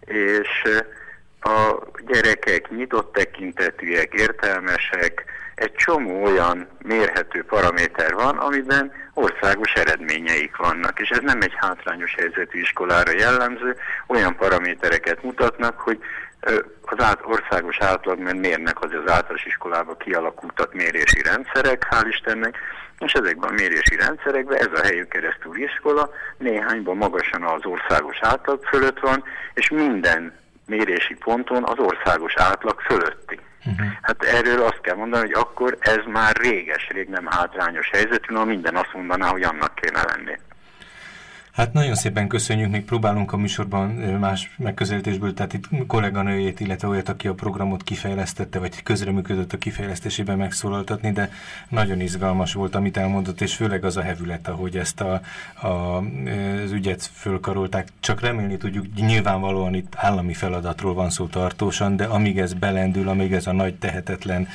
és 0.01 0.49
a 1.41 1.75
gyerekek 2.07 2.71
nyitott 2.71 3.13
tekintetűek, 3.13 4.13
értelmesek, 4.13 5.25
egy 5.61 5.73
csomó 5.73 6.23
olyan 6.23 6.69
mérhető 6.83 7.45
paraméter 7.45 8.15
van, 8.15 8.39
amiben 8.39 8.93
országos 9.15 9.73
eredményeik 9.73 10.57
vannak, 10.57 11.01
és 11.01 11.09
ez 11.09 11.21
nem 11.23 11.41
egy 11.41 11.53
hátrányos 11.57 12.15
helyzetű 12.15 12.61
iskolára 12.61 13.13
jellemző, 13.13 13.77
olyan 14.07 14.37
paramétereket 14.37 15.23
mutatnak, 15.23 15.81
hogy 15.81 15.99
az 16.83 17.05
át, 17.05 17.21
országos 17.25 17.79
átlag, 17.79 18.19
mert 18.19 18.37
mérnek 18.37 18.81
az 18.81 18.91
az 19.05 19.11
általános 19.13 19.45
iskolába 19.45 19.97
kialakultak 19.97 20.75
mérési 20.75 21.23
rendszerek, 21.23 21.87
hál' 21.91 22.07
Istennek, 22.09 22.59
és 22.99 23.13
ezekben 23.13 23.51
a 23.51 23.53
mérési 23.53 23.97
rendszerekben 23.97 24.59
ez 24.59 24.81
a 24.81 24.83
helyű 24.83 25.05
keresztül 25.05 25.57
iskola 25.57 26.11
néhányban 26.39 26.97
magasan 26.97 27.43
az 27.43 27.65
országos 27.65 28.19
átlag 28.21 28.65
fölött 28.65 29.01
van, 29.01 29.25
és 29.55 29.71
minden 29.71 30.39
mérési 30.67 31.15
ponton 31.15 31.65
az 31.65 31.79
országos 31.79 32.35
átlag 32.37 32.81
fölötti. 32.81 33.39
Uh-huh. 33.65 33.87
Hát 34.03 34.23
erről 34.23 34.63
azt 34.63 34.81
kell 34.81 34.97
mondani, 34.97 35.23
hogy 35.23 35.43
akkor 35.43 35.77
ez 35.81 36.01
már 36.07 36.37
réges-rég 36.37 37.09
nem 37.09 37.27
hátrányos 37.27 37.91
helyzetű, 37.91 38.35
no 38.35 38.45
minden 38.45 38.77
azt 38.77 38.93
mondaná, 38.93 39.29
hogy 39.29 39.43
annak 39.43 39.75
kéne 39.75 40.03
lenni. 40.03 40.39
Hát 41.61 41.73
nagyon 41.73 41.95
szépen 41.95 42.29
köszönjük, 42.29 42.71
még 42.71 42.85
próbálunk 42.85 43.33
a 43.33 43.37
műsorban 43.37 43.89
más 44.21 44.51
megközelítésből, 44.59 45.35
tehát 45.35 45.53
itt 45.53 45.69
kolléganőjét, 45.87 46.61
illetve 46.61 46.89
olyat, 46.89 47.09
aki 47.09 47.29
a 47.29 47.35
programot 47.35 47.83
kifejlesztette, 47.83 48.59
vagy 48.59 48.83
közreműködött 48.83 49.53
a 49.53 49.59
kifejlesztésében 49.59 50.39
megszólaltatni, 50.39 51.13
de 51.13 51.31
nagyon 51.69 52.01
izgalmas 52.01 52.53
volt, 52.53 52.75
amit 52.75 52.97
elmondott, 52.97 53.41
és 53.41 53.55
főleg 53.55 53.85
az 53.85 53.97
a 53.97 54.03
hevület, 54.03 54.49
ahogy 54.49 54.77
ezt 54.77 55.01
a, 55.01 55.21
a, 55.67 55.67
az 56.65 56.73
ügyet 56.73 57.11
fölkarolták. 57.15 57.89
Csak 58.01 58.21
remélni 58.21 58.57
tudjuk, 58.57 58.95
nyilvánvalóan 58.95 59.75
itt 59.75 59.93
állami 59.97 60.35
feladatról 60.35 60.95
van 60.95 61.11
szó 61.11 61.27
tartósan, 61.27 61.97
de 61.97 62.05
amíg 62.05 62.39
ez 62.39 62.53
belendül, 62.53 63.09
amíg 63.09 63.33
ez 63.33 63.47
a 63.47 63.53
nagy 63.53 63.75
tehetetlen 63.75 64.49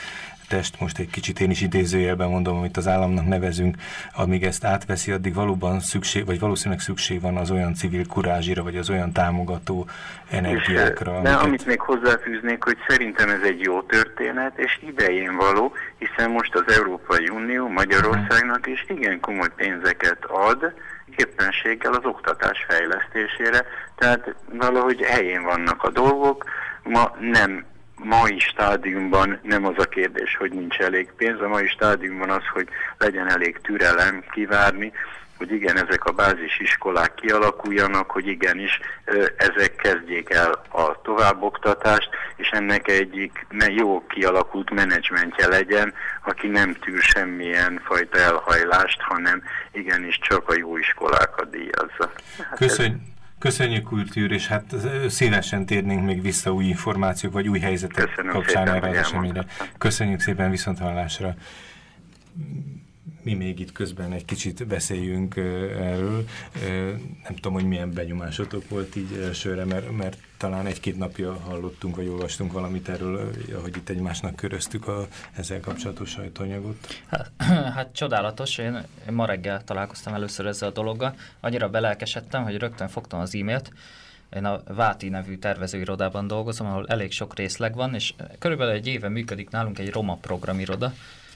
test, 0.47 0.79
most 0.79 0.99
egy 0.99 1.09
kicsit 1.09 1.39
én 1.39 1.49
is 1.49 1.61
idézőjelben 1.61 2.29
mondom, 2.29 2.57
amit 2.57 2.77
az 2.77 2.87
államnak 2.87 3.27
nevezünk, 3.27 3.75
amíg 4.15 4.43
ezt 4.43 4.63
átveszi, 4.63 5.11
addig 5.11 5.33
valóban 5.33 5.79
szükség, 5.79 6.25
vagy 6.25 6.39
valószínűleg 6.39 6.79
szükség 6.79 7.21
van 7.21 7.37
az 7.37 7.51
olyan 7.51 7.73
civil 7.73 8.07
kurázsira, 8.07 8.63
vagy 8.63 8.77
az 8.77 8.89
olyan 8.89 9.11
támogató 9.11 9.87
energiákra. 10.29 11.11
És, 11.11 11.17
amiket... 11.17 11.23
De 11.23 11.33
amit 11.33 11.65
még 11.65 11.79
hozzáfűznék, 11.79 12.63
hogy 12.63 12.77
szerintem 12.87 13.29
ez 13.29 13.41
egy 13.41 13.59
jó 13.59 13.81
történet, 13.81 14.57
és 14.57 14.79
idején 14.87 15.35
való, 15.35 15.73
hiszen 15.97 16.31
most 16.31 16.55
az 16.55 16.73
Európai 16.77 17.29
Unió 17.29 17.67
Magyarországnak 17.67 18.67
is 18.67 18.85
igen 18.87 19.19
komoly 19.19 19.49
pénzeket 19.55 20.25
ad, 20.25 20.73
éppenséggel 21.15 21.93
az 21.93 22.05
oktatás 22.05 22.65
fejlesztésére, 22.67 23.65
tehát 23.95 24.35
valahogy 24.51 25.01
helyén 25.01 25.43
vannak 25.43 25.83
a 25.83 25.89
dolgok, 25.89 26.45
ma 26.83 27.15
nem 27.19 27.65
mai 28.03 28.39
stádiumban 28.39 29.39
nem 29.43 29.65
az 29.65 29.77
a 29.77 29.83
kérdés, 29.83 30.35
hogy 30.35 30.51
nincs 30.51 30.77
elég 30.77 31.09
pénz, 31.17 31.41
a 31.41 31.47
mai 31.47 31.67
stádiumban 31.67 32.29
az, 32.29 32.43
hogy 32.53 32.67
legyen 32.97 33.29
elég 33.29 33.59
türelem 33.61 34.23
kivárni, 34.31 34.91
hogy 35.37 35.51
igen, 35.51 35.77
ezek 35.77 36.05
a 36.05 36.11
bázis 36.11 36.59
iskolák 36.59 37.13
kialakuljanak, 37.13 38.11
hogy 38.11 38.27
igenis 38.27 38.79
ezek 39.37 39.75
kezdjék 39.75 40.29
el 40.29 40.61
a 40.69 41.01
továbboktatást, 41.01 42.09
és 42.35 42.49
ennek 42.49 42.87
egyik 42.87 43.45
jó 43.67 44.05
kialakult 44.07 44.71
menedzsmentje 44.71 45.47
legyen, 45.47 45.93
aki 46.23 46.47
nem 46.47 46.73
tűr 46.73 47.01
semmilyen 47.01 47.81
fajta 47.83 48.19
elhajlást, 48.19 49.01
hanem 49.01 49.43
igenis 49.71 50.19
csak 50.21 50.49
a 50.49 50.55
jó 50.57 50.77
iskolákat 50.77 51.49
díjazza. 51.49 52.11
Hát 52.49 52.57
Köszönjük. 52.57 53.14
Köszönjük 53.39 53.83
Kultúr, 53.83 54.31
és 54.31 54.47
hát 54.47 54.75
szívesen 55.07 55.65
térnénk 55.65 56.05
még 56.05 56.21
vissza 56.21 56.53
új 56.53 56.65
információk, 56.65 57.33
vagy 57.33 57.47
új 57.47 57.59
helyzetek 57.59 58.05
Köszönöm 58.05 58.31
kapcsán 58.31 58.67
erre 58.67 58.89
az 58.89 58.95
eseményre. 58.95 59.45
Köszönjük 59.77 60.19
szépen 60.19 60.49
viszont 60.49 60.79
hallásra. 60.79 61.35
Mi 63.21 63.33
még 63.33 63.59
itt 63.59 63.71
közben 63.71 64.11
egy 64.11 64.25
kicsit 64.25 64.67
beszéljünk 64.67 65.35
erről. 65.79 66.25
Nem 67.23 67.35
tudom, 67.35 67.53
hogy 67.53 67.65
milyen 67.65 67.93
benyomásotok 67.93 68.69
volt 68.69 68.95
így 68.95 69.19
elsőre, 69.23 69.65
mert, 69.65 69.97
mert 69.97 70.17
talán 70.37 70.65
egy-két 70.65 70.97
napja 70.97 71.33
hallottunk, 71.33 71.95
vagy 71.95 72.07
olvastunk 72.07 72.51
valamit 72.51 72.89
erről, 72.89 73.31
ahogy 73.53 73.75
itt 73.75 73.89
egymásnak 73.89 74.35
köröztük 74.35 74.87
a 74.87 75.07
ezzel 75.33 75.59
kapcsolatos 75.59 76.09
sajtóanyagot. 76.09 77.03
Hát, 77.07 77.31
hát 77.75 77.95
csodálatos, 77.95 78.57
én, 78.57 78.83
én 79.07 79.13
ma 79.13 79.25
reggel 79.25 79.63
találkoztam 79.63 80.13
először 80.13 80.45
ezzel 80.45 80.69
a 80.69 80.71
dologgal. 80.71 81.15
Annyira 81.39 81.69
belelkesedtem, 81.69 82.43
hogy 82.43 82.57
rögtön 82.57 82.87
fogtam 82.87 83.19
az 83.19 83.35
e-mailt, 83.35 83.71
én 84.35 84.45
a 84.45 84.61
Váti 84.67 85.09
nevű 85.09 85.37
tervezőirodában 85.37 86.27
dolgozom, 86.27 86.67
ahol 86.67 86.85
elég 86.87 87.11
sok 87.11 87.35
részleg 87.35 87.75
van, 87.75 87.93
és 87.93 88.13
körülbelül 88.39 88.73
egy 88.73 88.87
éve 88.87 89.09
működik 89.09 89.49
nálunk 89.49 89.79
egy 89.79 89.91
Roma 89.91 90.15
programiroda, 90.15 90.93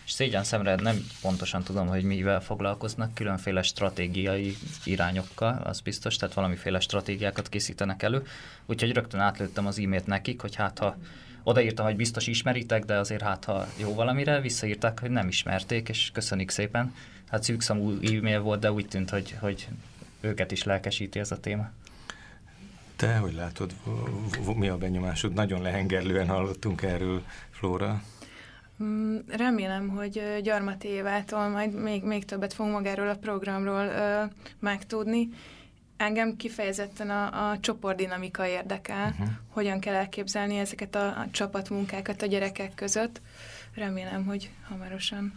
és 0.10 0.16
szégyen 0.16 0.44
szemre 0.44 0.76
nem 0.76 1.06
pontosan 1.22 1.64
tudom, 1.64 1.88
hogy 1.88 2.04
mivel 2.04 2.42
foglalkoznak, 2.42 3.14
különféle 3.14 3.62
stratégiai 3.62 4.56
irányokkal, 4.84 5.62
az 5.64 5.80
biztos, 5.80 6.16
tehát 6.16 6.36
valamiféle 6.36 6.80
stratégiákat 6.80 7.50
készítenek 7.50 8.04
elő, 8.04 8.26
úgyhogy 8.66 8.94
rögtön 8.94 9.20
átlőttem 9.20 9.68
az 9.68 9.80
e-mailt 9.80 10.06
nekik, 10.06 10.42
hogy 10.42 10.56
hát 10.56 10.80
ha 10.80 10.96
odaírtam, 11.44 11.86
hogy 11.86 11.96
biztos 11.96 12.28
ismeritek, 12.28 12.86
de 12.86 12.98
azért 12.98 13.22
hát 13.22 13.46
ha 13.46 13.68
jó 13.78 13.94
valamire, 13.94 14.42
visszaírták, 14.42 15.00
hogy 15.00 15.10
nem 15.10 15.28
ismerték, 15.28 15.90
és 15.90 16.10
köszönik 16.14 16.50
szépen. 16.50 16.96
Hát 17.30 17.44
szűkszamú 17.44 17.90
e-mail 17.90 18.42
volt, 18.42 18.60
de 18.60 18.72
úgy 18.72 18.88
tűnt, 18.88 19.10
hogy, 19.10 19.36
hogy 19.40 19.68
őket 20.22 20.52
is 20.52 20.64
lelkesíti 20.64 21.20
ez 21.20 21.32
a 21.32 21.40
téma. 21.40 21.70
Te 22.96 23.18
hogy 23.18 23.34
látod, 23.34 23.74
mi 24.56 24.68
a 24.68 24.78
benyomásod? 24.78 25.34
Nagyon 25.34 25.62
lehengerlően 25.62 26.28
hallottunk 26.28 26.82
erről, 26.82 27.24
Flóra. 27.50 28.02
Mm, 28.84 29.18
remélem, 29.28 29.90
hogy 29.90 30.22
Gyarmati 30.44 30.88
Évától 30.88 31.48
majd 31.48 31.74
még, 31.74 32.04
még 32.04 32.26
többet 32.26 32.54
fogunk 32.54 32.76
magáról 32.76 33.10
a 33.10 33.16
programról 33.16 33.86
ö, 33.86 34.24
megtudni. 34.60 35.30
Engem 35.98 36.36
kifejezetten 36.36 37.10
a, 37.10 37.52
a 37.52 37.60
csoportdinamika 37.60 38.48
érdekel, 38.48 39.10
uh-huh. 39.10 39.28
hogyan 39.50 39.80
kell 39.80 39.94
elképzelni 39.94 40.58
ezeket 40.58 40.96
a, 40.96 41.08
a 41.08 41.28
csapatmunkákat 41.32 42.22
a 42.22 42.26
gyerekek 42.26 42.74
között. 42.76 43.22
Remélem, 43.76 44.26
hogy 44.26 44.50
hamarosan. 44.70 45.34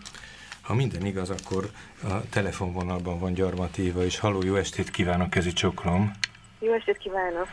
Ha 0.61 0.75
minden 0.75 1.07
igaz, 1.07 1.31
akkor 1.31 1.71
a 2.03 2.29
telefonvonalban 2.29 3.19
van 3.19 3.33
Gyarmati 3.33 3.83
Éva, 3.83 4.05
és 4.05 4.19
haló, 4.19 4.43
jó 4.43 4.55
estét 4.55 4.91
kívánok, 4.91 5.31
kezi 5.31 5.53
csoklom. 5.53 6.13
Jó 6.65 6.73
estét 6.73 6.99
kívánok! 6.99 7.49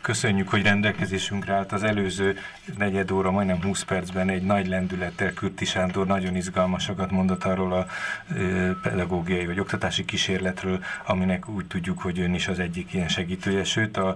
Köszönjük, 0.00 0.48
hogy 0.48 0.62
rendelkezésünkre 0.62 1.52
állt 1.52 1.72
az 1.72 1.82
előző 1.82 2.36
negyed 2.78 3.10
óra, 3.10 3.30
majdnem 3.30 3.62
20 3.62 3.82
percben 3.82 4.28
egy 4.28 4.42
nagy 4.42 4.66
lendülettel 4.66 5.32
Kürti 5.32 5.64
Sándor 5.64 6.06
nagyon 6.06 6.36
izgalmasakat 6.36 7.10
mondott 7.10 7.44
arról 7.44 7.72
a 7.72 7.86
pedagógiai 8.82 9.46
vagy 9.46 9.60
oktatási 9.60 10.04
kísérletről, 10.04 10.84
aminek 11.06 11.48
úgy 11.48 11.66
tudjuk, 11.66 12.00
hogy 12.00 12.20
ön 12.20 12.34
is 12.34 12.48
az 12.48 12.58
egyik 12.58 12.92
ilyen 12.92 13.08
segítője. 13.08 13.64
Sőt, 13.64 13.96
a, 13.96 14.08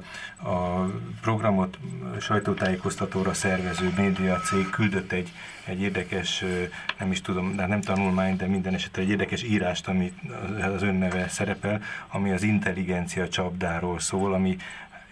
a 0.43 0.87
programot 1.23 1.79
sajtótájékoztatóra 2.21 3.35
szervező 3.35 3.93
média 3.97 4.37
cég 4.37 4.71
küldött 4.71 5.13
egy 5.13 5.33
egy 5.67 5.81
érdekes, 5.81 6.45
nem 6.99 7.11
is 7.11 7.21
tudom, 7.21 7.57
de 7.57 7.67
nem 7.67 7.81
tanulmány, 7.81 8.37
de 8.37 8.47
minden 8.47 8.75
esetre 8.75 9.03
egy 9.03 9.09
érdekes 9.09 9.43
írást, 9.43 9.89
ami 9.89 10.13
az 10.75 10.83
önneve 10.83 11.29
szerepel, 11.29 11.83
ami 12.09 12.33
az 12.33 12.43
intelligencia 12.43 13.29
csapdáról 13.29 13.99
szól, 13.99 14.35
ami 14.35 14.57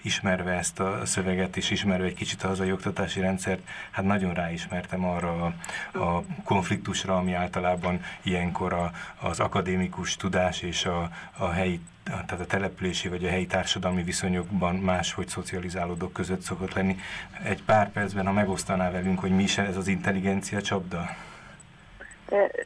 ismerve 0.04 0.52
ezt 0.52 0.80
a 0.80 1.00
szöveget, 1.04 1.56
és 1.56 1.70
ismerve 1.70 2.04
egy 2.04 2.14
kicsit 2.14 2.42
a 2.42 2.46
hazai 2.46 2.72
oktatási 2.72 3.20
rendszert, 3.20 3.60
hát 3.90 4.04
nagyon 4.04 4.34
ráismertem 4.34 5.04
arra 5.04 5.44
a, 5.44 5.98
a 5.98 6.22
konfliktusra, 6.44 7.16
ami 7.16 7.32
általában 7.32 8.00
ilyenkor 8.22 8.72
a, 8.72 8.90
az 9.20 9.40
akadémikus 9.40 10.16
tudás 10.16 10.62
és 10.62 10.84
a, 10.84 11.10
a 11.38 11.48
helyi 11.48 11.80
tehát 12.04 12.40
a 12.40 12.46
települési 12.46 13.08
vagy 13.08 13.24
a 13.24 13.28
helyi 13.28 13.46
társadalmi 13.46 14.02
viszonyokban 14.02 14.74
máshogy 14.74 15.28
szocializálódók 15.28 16.12
között 16.12 16.40
szokott 16.40 16.74
lenni. 16.74 16.96
Egy 17.42 17.62
pár 17.62 17.92
percben, 17.92 18.26
ha 18.26 18.32
megosztaná 18.32 18.90
velünk, 18.90 19.20
hogy 19.20 19.30
mi 19.30 19.42
is 19.42 19.58
ez 19.58 19.76
az 19.76 19.88
intelligencia 19.88 20.62
csapda? 20.62 21.08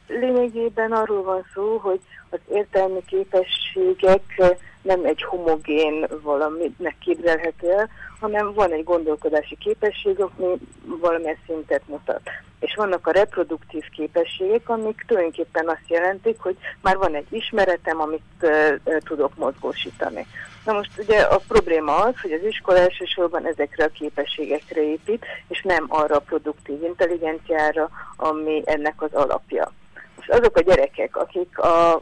Lényegében 0.07 0.91
arról 0.91 1.23
van 1.23 1.45
szó, 1.53 1.77
hogy 1.77 1.99
az 2.29 2.39
értelmi 2.51 3.01
képességek 3.05 4.41
nem 4.81 5.05
egy 5.05 5.23
homogén 5.23 6.07
valaminek 6.21 6.95
képzelhető 6.99 7.71
el, 7.71 7.89
hanem 8.19 8.53
van 8.53 8.71
egy 8.71 8.83
gondolkodási 8.83 9.57
képesség, 9.57 10.19
ami 10.19 10.53
valamilyen 10.83 11.37
szintet 11.45 11.87
mutat. 11.87 12.21
És 12.59 12.75
vannak 12.75 13.07
a 13.07 13.11
reproduktív 13.11 13.83
képességek, 13.95 14.69
amik 14.69 15.03
tulajdonképpen 15.07 15.67
azt 15.67 15.87
jelentik, 15.87 16.39
hogy 16.39 16.57
már 16.81 16.97
van 16.97 17.15
egy 17.15 17.27
ismeretem, 17.29 18.01
amit 18.01 18.21
uh, 18.41 18.97
tudok 19.03 19.35
mozgósítani. 19.35 20.25
Na 20.65 20.73
most 20.73 20.91
ugye 20.97 21.19
a 21.19 21.41
probléma 21.47 21.95
az, 21.95 22.13
hogy 22.21 22.31
az 22.31 22.43
iskola 22.43 22.77
elsősorban 22.77 23.47
ezekre 23.47 23.83
a 23.83 23.89
képességekre 23.89 24.81
épít, 24.81 25.25
és 25.47 25.61
nem 25.61 25.85
arra 25.87 26.15
a 26.15 26.19
produktív 26.19 26.83
intelligenciára, 26.83 27.89
ami 28.15 28.61
ennek 28.65 29.01
az 29.01 29.13
alapja. 29.13 29.71
Most 30.15 30.29
azok 30.29 30.57
a 30.57 30.61
gyerekek, 30.61 31.15
akik 31.15 31.59
a 31.59 32.01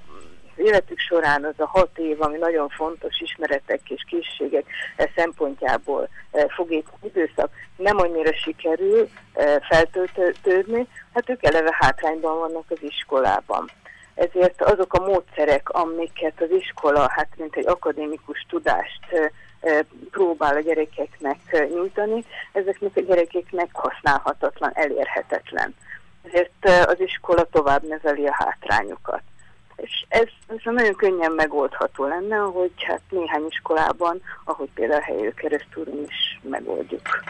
életük 0.60 1.00
során 1.00 1.43
az 1.43 1.54
a 1.58 1.65
hat 1.65 1.98
év, 1.98 2.22
ami 2.22 2.38
nagyon 2.38 2.70
fontos 2.70 3.20
ismeretek 3.20 3.89
és 3.89 4.06
készségek 4.10 4.65
e, 4.96 5.12
szempontjából 5.15 6.10
e, 6.32 6.48
fogék 6.50 6.88
időszak, 7.04 7.50
nem 7.76 7.98
annyira 7.98 8.34
sikerül 8.34 9.10
e, 9.34 9.62
feltöltődni, 9.70 10.88
hát 11.13 11.30
ők 11.30 11.46
eleve 11.46 11.76
hátrányban 11.80 12.39
vannak 12.39 12.65
az 12.70 12.78
iskolában. 12.82 13.70
Ezért 14.15 14.62
azok 14.62 14.93
a 14.93 15.06
módszerek, 15.06 15.70
amiket 15.70 16.41
az 16.41 16.50
iskola, 16.50 17.10
hát 17.10 17.28
mint 17.38 17.56
egy 17.56 17.67
akadémikus 17.67 18.46
tudást 18.50 19.32
próbál 20.12 20.56
a 20.56 20.60
gyerekeknek 20.60 21.67
nyújtani, 21.74 22.24
ezeknek 22.54 22.91
a 22.96 23.02
gyerekeknek 23.02 23.70
használhatatlan, 23.74 24.72
elérhetetlen. 24.74 25.76
Ezért 26.24 26.89
az 26.89 27.00
iskola 27.00 27.43
tovább 27.43 27.84
neveli 27.88 28.28
a 28.28 28.34
hátrányokat. 28.34 29.22
És 29.78 30.06
ez, 30.08 30.28
ez 30.48 30.58
nagyon 30.63 30.96
könnyen 30.96 31.32
megoldható 31.32 32.06
lenne, 32.06 32.36
hogy 32.36 32.72
hát 32.78 33.02
néhány 33.10 33.46
iskolában, 33.50 34.22
ahogy 34.44 34.70
például 34.74 35.02
a 35.02 35.04
helyő 35.04 35.34
keresztúron 35.34 36.04
is 36.08 36.40
megoldjuk. 36.42 37.24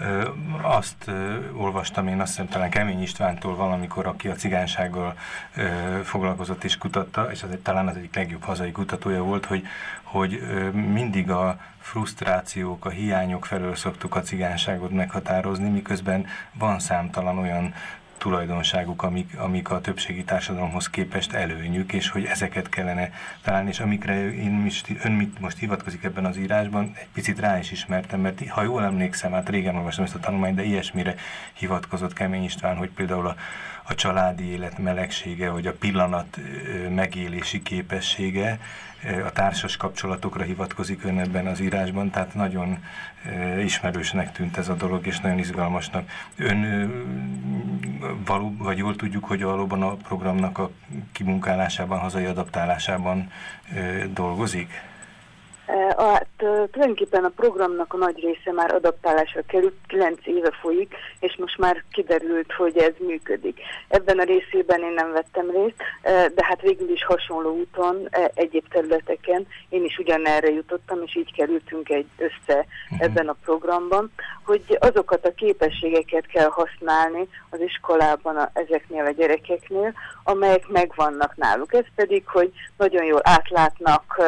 Ö, 0.00 0.28
azt 0.62 1.04
ö, 1.06 1.36
olvastam 1.56 2.08
én, 2.08 2.20
azt 2.20 2.30
hiszem 2.30 2.48
talán 2.48 2.70
Kemény 2.70 3.02
Istvántól 3.02 3.56
valamikor, 3.56 4.06
aki 4.06 4.28
a 4.28 4.34
cigánysággal 4.34 5.14
ö, 5.56 5.62
foglalkozott 6.04 6.64
és 6.64 6.78
kutatta, 6.78 7.30
és 7.30 7.42
az 7.42 7.50
egy, 7.50 7.58
talán 7.58 7.88
az 7.88 7.96
egyik 7.96 8.14
legjobb 8.14 8.42
hazai 8.42 8.72
kutatója 8.72 9.22
volt, 9.22 9.44
hogy, 9.44 9.66
hogy 10.02 10.34
ö, 10.34 10.70
mindig 10.70 11.30
a 11.30 11.58
frusztrációk, 11.80 12.84
a 12.84 12.88
hiányok 12.88 13.46
felől 13.46 13.74
szoktuk 13.74 14.14
a 14.14 14.20
cigányságot 14.20 14.90
meghatározni, 14.90 15.68
miközben 15.68 16.26
van 16.52 16.78
számtalan 16.78 17.38
olyan 17.38 17.74
tulajdonságuk, 18.20 19.02
amik, 19.02 19.38
amik 19.38 19.70
a 19.70 19.80
többségi 19.80 20.24
társadalomhoz 20.24 20.90
képest 20.90 21.32
előnyük, 21.32 21.92
és 21.92 22.08
hogy 22.08 22.24
ezeket 22.24 22.68
kellene 22.68 23.12
találni, 23.42 23.68
és 23.68 23.80
amikre 23.80 24.34
én 24.34 24.50
most, 24.50 24.88
ön 25.02 25.12
mit 25.12 25.40
most 25.40 25.58
hivatkozik 25.58 26.04
ebben 26.04 26.24
az 26.24 26.36
írásban, 26.36 26.92
egy 26.94 27.08
picit 27.12 27.38
rá 27.38 27.58
is 27.58 27.70
ismertem, 27.70 28.20
mert 28.20 28.48
ha 28.48 28.62
jól 28.62 28.84
emlékszem, 28.84 29.32
hát 29.32 29.48
régen 29.48 29.76
olvastam 29.76 30.04
ezt 30.04 30.14
a 30.14 30.20
tanulmányt, 30.20 30.56
de 30.56 30.62
ilyesmire 30.62 31.14
hivatkozott 31.52 32.12
Kemény 32.12 32.44
István, 32.44 32.76
hogy 32.76 32.90
például 32.90 33.26
a, 33.26 33.36
a 33.82 33.94
családi 33.94 34.44
élet 34.44 34.78
melegsége, 34.78 35.50
vagy 35.50 35.66
a 35.66 35.72
pillanat 35.72 36.38
megélési 36.94 37.62
képessége, 37.62 38.60
a 39.24 39.30
társas 39.32 39.76
kapcsolatokra 39.76 40.44
hivatkozik 40.44 41.04
ön 41.04 41.18
ebben 41.18 41.46
az 41.46 41.60
írásban, 41.60 42.10
tehát 42.10 42.34
nagyon 42.34 42.84
ismerősnek 43.62 44.32
tűnt 44.32 44.56
ez 44.56 44.68
a 44.68 44.74
dolog, 44.74 45.06
és 45.06 45.20
nagyon 45.20 45.38
izgalmasnak. 45.38 46.10
Ön 46.36 46.90
való, 48.24 48.54
vagy 48.58 48.78
jól 48.78 48.96
tudjuk, 48.96 49.24
hogy 49.24 49.42
valóban 49.42 49.82
a 49.82 49.94
programnak 49.94 50.58
a 50.58 50.70
kimunkálásában, 51.12 51.98
hazai 51.98 52.24
adaptálásában 52.24 53.30
dolgozik? 54.12 54.89
Hát 55.96 56.26
tulajdonképpen 56.70 57.24
a 57.24 57.32
programnak 57.36 57.94
a 57.94 57.96
nagy 57.96 58.20
része 58.20 58.52
már 58.52 58.74
adaptálásra 58.74 59.40
került, 59.46 59.74
9 59.86 60.18
éve 60.24 60.50
folyik, 60.60 60.94
és 61.20 61.36
most 61.36 61.58
már 61.58 61.84
kiderült, 61.92 62.52
hogy 62.52 62.76
ez 62.76 62.92
működik. 62.98 63.60
Ebben 63.88 64.18
a 64.18 64.22
részében 64.22 64.82
én 64.82 64.92
nem 64.92 65.12
vettem 65.12 65.50
részt, 65.50 65.76
de 66.34 66.44
hát 66.44 66.60
végül 66.60 66.90
is 66.90 67.04
hasonló 67.04 67.50
úton, 67.50 68.08
egyéb 68.34 68.68
területeken 68.68 69.46
én 69.68 69.84
is 69.84 69.98
ugyanerre 69.98 70.50
jutottam, 70.50 71.02
és 71.04 71.16
így 71.16 71.34
kerültünk 71.34 71.88
egy 71.88 72.08
össze 72.18 72.66
mhm. 72.90 73.02
ebben 73.02 73.28
a 73.28 73.36
programban, 73.44 74.12
hogy 74.44 74.78
azokat 74.80 75.26
a 75.26 75.34
képességeket 75.34 76.26
kell 76.26 76.48
használni 76.48 77.28
az 77.50 77.60
iskolában 77.60 78.36
a, 78.36 78.50
ezeknél 78.52 79.04
a 79.04 79.10
gyerekeknél, 79.10 79.92
amelyek 80.22 80.68
megvannak 80.68 81.36
náluk. 81.36 81.74
Ez 81.74 81.84
pedig, 81.94 82.26
hogy 82.26 82.52
nagyon 82.76 83.04
jól 83.04 83.20
átlátnak 83.22 84.20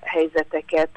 helyzetet 0.00 0.46
helyzeteket, 0.46 0.88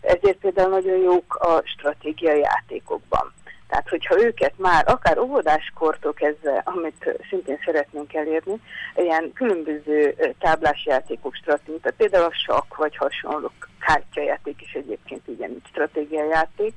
ezért 0.00 0.38
például 0.38 0.68
nagyon 0.68 0.98
jók 0.98 1.34
a 1.34 1.62
stratégiai 1.64 2.38
játékokban. 2.38 3.32
Tehát, 3.68 3.88
hogyha 3.88 4.22
őket 4.22 4.52
már 4.56 4.84
akár 4.86 5.18
óvodáskortól 5.18 6.12
kezdve, 6.12 6.62
amit 6.64 7.16
szintén 7.28 7.58
szeretnénk 7.64 8.14
elérni, 8.14 8.60
ilyen 8.96 9.32
különböző 9.32 10.14
táblás 10.38 10.84
játékok, 10.86 11.34
stratégia, 11.34 11.92
például 11.96 12.24
a 12.24 12.34
sakk 12.46 12.76
vagy 12.76 12.96
hasonló 12.96 13.50
kártyajáték 13.80 14.62
is 14.62 14.72
egyébként 14.72 15.28
igen 15.28 15.62
stratégiai 15.68 16.28
játék, 16.28 16.74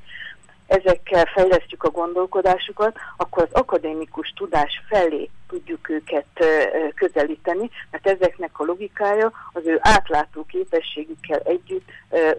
ezekkel 0.67 1.25
fejlesztjük 1.25 1.83
a 1.83 1.89
gondolkodásukat, 1.89 2.97
akkor 3.17 3.43
az 3.43 3.61
akadémikus 3.61 4.33
tudás 4.35 4.83
felé 4.89 5.29
tudjuk 5.47 5.89
őket 5.89 6.25
közelíteni, 6.95 7.69
mert 7.91 8.07
ezeknek 8.07 8.59
a 8.59 8.63
logikája 8.63 9.31
az 9.53 9.65
ő 9.65 9.77
átlátó 9.81 10.45
képességükkel 10.45 11.39
együtt 11.39 11.89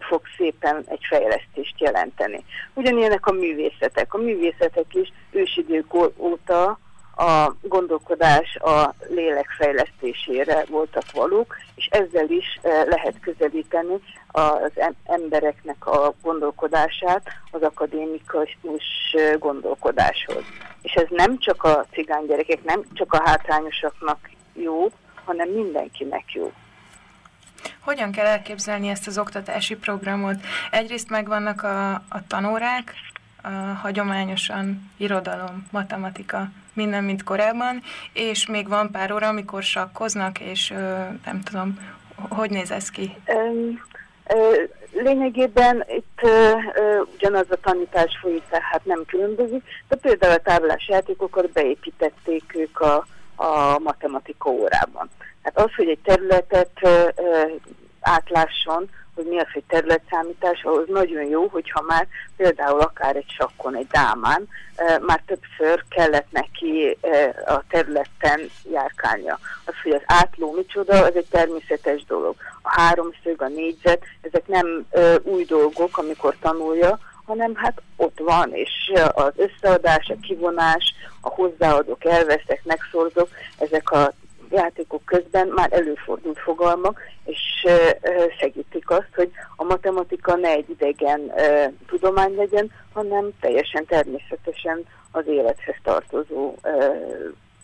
fog 0.00 0.22
szépen 0.36 0.84
egy 0.86 1.04
fejlesztést 1.08 1.80
jelenteni. 1.80 2.44
Ugyanilyenek 2.74 3.26
a 3.26 3.32
művészetek. 3.32 4.14
A 4.14 4.18
művészetek 4.18 4.94
is 4.94 5.12
ősidők 5.30 5.94
óta 6.16 6.78
a 7.18 7.54
gondolkodás 7.62 8.56
a 8.56 8.94
lélek 9.08 9.48
fejlesztésére 9.58 10.64
voltak 10.68 11.12
valók, 11.12 11.56
és 11.74 11.88
ezzel 11.90 12.28
is 12.28 12.58
eh, 12.62 12.84
lehet 12.86 13.14
közelíteni 13.20 13.94
az 14.28 14.72
embereknek 15.04 15.86
a 15.86 16.14
gondolkodását 16.22 17.22
az 17.50 17.62
akadémikus 17.62 18.58
eh, 19.12 19.34
gondolkodáshoz. 19.38 20.42
És 20.82 20.92
ez 20.92 21.06
nem 21.10 21.38
csak 21.38 21.64
a 21.64 21.86
cigány 21.92 22.26
gyerekek, 22.26 22.64
nem 22.64 22.82
csak 22.92 23.12
a 23.12 23.22
hátrányosaknak 23.24 24.30
jó, 24.52 24.86
hanem 25.24 25.48
mindenkinek 25.48 26.32
jó. 26.32 26.52
Hogyan 27.80 28.12
kell 28.12 28.26
elképzelni 28.26 28.88
ezt 28.88 29.06
az 29.06 29.18
oktatási 29.18 29.76
programot? 29.76 30.36
Egyrészt 30.70 31.10
megvannak 31.10 31.62
a, 31.62 31.92
a 31.92 32.26
tanórák, 32.26 32.94
a 33.42 33.48
hagyományosan 33.82 34.90
irodalom, 34.96 35.66
matematika, 35.70 36.48
minden, 36.72 37.04
mint 37.04 37.24
korábban, 37.24 37.82
és 38.12 38.46
még 38.46 38.68
van 38.68 38.90
pár 38.90 39.12
óra, 39.12 39.28
amikor 39.28 39.62
sakkoznak, 39.62 40.40
és 40.40 40.68
nem 41.24 41.40
tudom, 41.44 41.78
hogy 42.28 42.50
néz 42.50 42.70
ez 42.70 42.90
ki? 42.90 43.16
Lényegében 44.92 45.84
itt 45.88 46.20
ugyanaz 47.14 47.46
a 47.50 47.56
tanítás 47.56 48.18
folyik, 48.20 48.42
tehát 48.48 48.84
nem 48.84 49.04
különbözik, 49.06 49.62
de 49.88 49.96
például 49.96 50.32
a 50.32 50.38
táblás 50.38 50.88
játékokat 50.88 51.50
beépítették 51.50 52.54
ők 52.56 52.80
a, 52.80 53.06
a 53.36 53.78
matematika 53.78 54.50
órában. 54.50 55.08
Hát 55.42 55.58
az, 55.58 55.74
hogy 55.76 55.88
egy 55.88 55.98
területet 56.04 56.88
átlásson, 58.00 58.88
hogy 59.18 59.26
mi 59.26 59.38
az, 59.38 59.52
hogy 59.52 59.62
területszámítás, 59.68 60.62
ahhoz 60.62 60.88
nagyon 60.88 61.24
jó, 61.24 61.46
hogyha 61.46 61.82
már 61.82 62.06
például 62.36 62.80
akár 62.80 63.16
egy 63.16 63.30
sakkon, 63.38 63.76
egy 63.76 63.86
dámán 63.86 64.48
már 65.00 65.22
többször 65.26 65.84
kellett 65.88 66.26
neki 66.30 66.98
a 67.46 67.62
területen 67.68 68.40
járkálnia. 68.70 69.38
Az, 69.64 69.74
hogy 69.82 69.92
az 69.92 70.02
átló 70.06 70.52
micsoda, 70.52 71.04
az 71.04 71.16
egy 71.16 71.26
természetes 71.30 72.04
dolog. 72.04 72.34
A 72.62 72.80
háromszög, 72.80 73.42
a 73.42 73.48
négyzet, 73.48 74.02
ezek 74.20 74.46
nem 74.46 74.86
új 75.22 75.44
dolgok, 75.44 75.98
amikor 75.98 76.36
tanulja, 76.40 76.98
hanem 77.26 77.54
hát 77.54 77.82
ott 77.96 78.18
van, 78.18 78.52
és 78.52 78.92
az 79.12 79.32
összeadás, 79.36 80.08
a 80.08 80.20
kivonás, 80.22 80.94
a 81.20 81.28
hozzáadók, 81.28 82.04
elveszek, 82.04 82.60
megszorzok, 82.64 83.28
ezek 83.58 83.90
a 83.90 84.12
játékok 84.50 85.04
közben 85.04 85.46
már 85.46 85.72
előfordult 85.72 86.38
fogalmak, 86.38 87.00
és 87.24 87.66
segítik 88.38 88.90
azt, 88.90 89.14
hogy 89.14 89.30
a 89.56 89.64
matematika 89.64 90.36
ne 90.36 90.48
egy 90.48 90.70
idegen 90.70 91.32
tudomány 91.86 92.34
legyen, 92.34 92.70
hanem 92.92 93.30
teljesen 93.40 93.86
természetesen 93.86 94.84
az 95.10 95.26
élethez 95.26 95.76
tartozó 95.82 96.54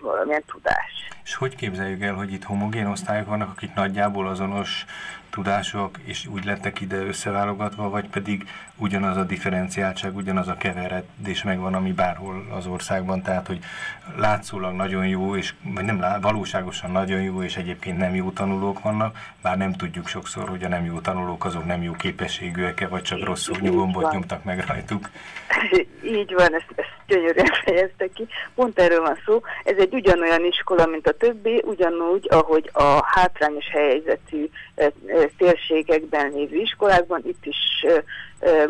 valamilyen 0.00 0.44
tudás. 0.46 1.08
És 1.24 1.34
hogy 1.34 1.56
képzeljük 1.56 2.02
el, 2.02 2.14
hogy 2.14 2.32
itt 2.32 2.44
homogén 2.44 2.86
osztályok 2.86 3.26
vannak, 3.26 3.50
akik 3.50 3.74
nagyjából 3.74 4.28
azonos 4.28 4.84
tudások, 5.34 5.98
és 6.04 6.26
úgy 6.26 6.44
lettek 6.44 6.80
ide 6.80 6.96
összeválogatva, 6.96 7.88
vagy 7.88 8.08
pedig 8.08 8.48
ugyanaz 8.76 9.16
a 9.16 9.24
differenciáltság, 9.24 10.16
ugyanaz 10.16 10.48
a 10.48 10.56
keveredés 10.56 11.42
megvan, 11.42 11.74
ami 11.74 11.92
bárhol 11.92 12.46
az 12.56 12.66
országban, 12.66 13.22
tehát 13.22 13.46
hogy 13.46 13.58
látszólag 14.16 14.74
nagyon 14.74 15.06
jó, 15.06 15.36
és 15.36 15.54
vagy 15.62 15.84
nem 15.84 16.04
valóságosan 16.20 16.90
nagyon 16.90 17.22
jó, 17.22 17.42
és 17.42 17.56
egyébként 17.56 17.98
nem 17.98 18.14
jó 18.14 18.30
tanulók 18.30 18.80
vannak, 18.80 19.16
bár 19.42 19.56
nem 19.56 19.72
tudjuk 19.72 20.08
sokszor, 20.08 20.48
hogy 20.48 20.64
a 20.64 20.68
nem 20.68 20.84
jó 20.84 21.00
tanulók 21.00 21.44
azok 21.44 21.64
nem 21.64 21.82
jó 21.82 21.92
képességűek-e, 21.92 22.88
vagy 22.88 23.02
csak 23.02 23.24
rosszul 23.24 23.56
nyugombot 23.60 24.12
nyomtak 24.12 24.44
meg 24.44 24.64
rajtuk. 24.66 25.10
Így 26.18 26.32
van, 26.34 26.54
ezt, 26.54 26.72
ezt 26.74 26.92
gyönyörűen 27.06 27.50
fejezte 27.64 28.08
ki. 28.14 28.26
Pont 28.54 28.78
erről 28.78 29.00
van 29.00 29.18
szó. 29.26 29.40
Ez 29.64 29.76
egy 29.78 29.94
ugyanolyan 29.94 30.44
iskola, 30.44 30.86
mint 30.86 31.06
a 31.06 31.16
többi, 31.16 31.62
ugyanúgy, 31.66 32.26
ahogy 32.30 32.70
a 32.72 33.00
hátrányos 33.04 33.68
helyzetű 33.70 34.48
térségekben 35.36 36.30
lévő 36.32 36.56
iskolákban, 36.56 37.22
itt 37.26 37.46
is 37.46 37.86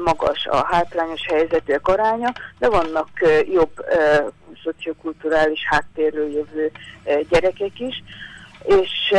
magas 0.05 0.47
a 0.47 0.67
hátrányos 0.67 1.27
helyzetűek 1.27 1.89
aránya, 1.89 2.33
de 2.59 2.69
vannak 2.69 3.09
jobb 3.53 3.85
szociokulturális 4.63 5.61
háttérről 5.69 6.31
jövő 6.31 6.71
gyerekek 7.29 7.81
is, 7.81 8.03
és 8.65 9.15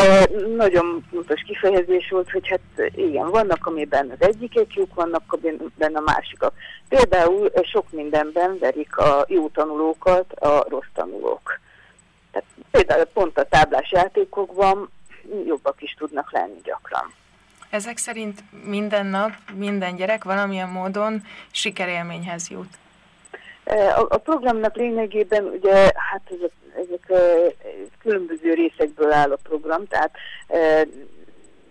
nagyon 0.55 1.05
fontos 1.11 1.41
kifejezés 1.41 2.09
volt, 2.09 2.31
hogy 2.31 2.47
hát 2.47 2.91
igen, 2.95 3.29
vannak, 3.29 3.65
amiben 3.65 4.09
az 4.19 4.27
egyikek 4.27 4.73
jók, 4.73 4.93
vannak, 4.93 5.23
amiben 5.27 5.95
a 5.95 5.99
másikak. 5.99 6.53
Például 6.89 7.51
sok 7.63 7.91
mindenben 7.91 8.57
verik 8.59 8.97
a 8.97 9.25
jó 9.27 9.47
tanulókat 9.47 10.31
a 10.31 10.65
rossz 10.69 10.91
tanulók. 10.93 11.59
Tehát 12.31 12.47
például 12.71 13.05
pont 13.05 13.37
a 13.37 13.43
táblás 13.43 13.91
játékokban 13.91 14.89
jobbak 15.45 15.81
is 15.81 15.95
tudnak 15.97 16.31
lenni 16.31 16.59
gyakran. 16.63 17.13
Ezek 17.69 17.97
szerint 17.97 18.43
minden 18.65 19.05
nap 19.05 19.31
minden 19.53 19.95
gyerek 19.95 20.23
valamilyen 20.23 20.69
módon 20.69 21.21
sikerélményhez 21.51 22.49
jut. 22.49 22.77
E, 23.63 23.97
a, 23.97 24.05
a 24.09 24.17
programnak 24.17 24.75
lényegében 24.75 25.43
ugye 25.43 25.73
hát 25.95 26.21
ezek, 26.25 26.51
ezek 26.75 27.09
e, 27.09 27.51
különböző 28.01 28.53
részekből 28.53 29.11
áll 29.11 29.31
a 29.31 29.39
program, 29.43 29.87
tehát 29.87 30.11
e, 30.47 30.87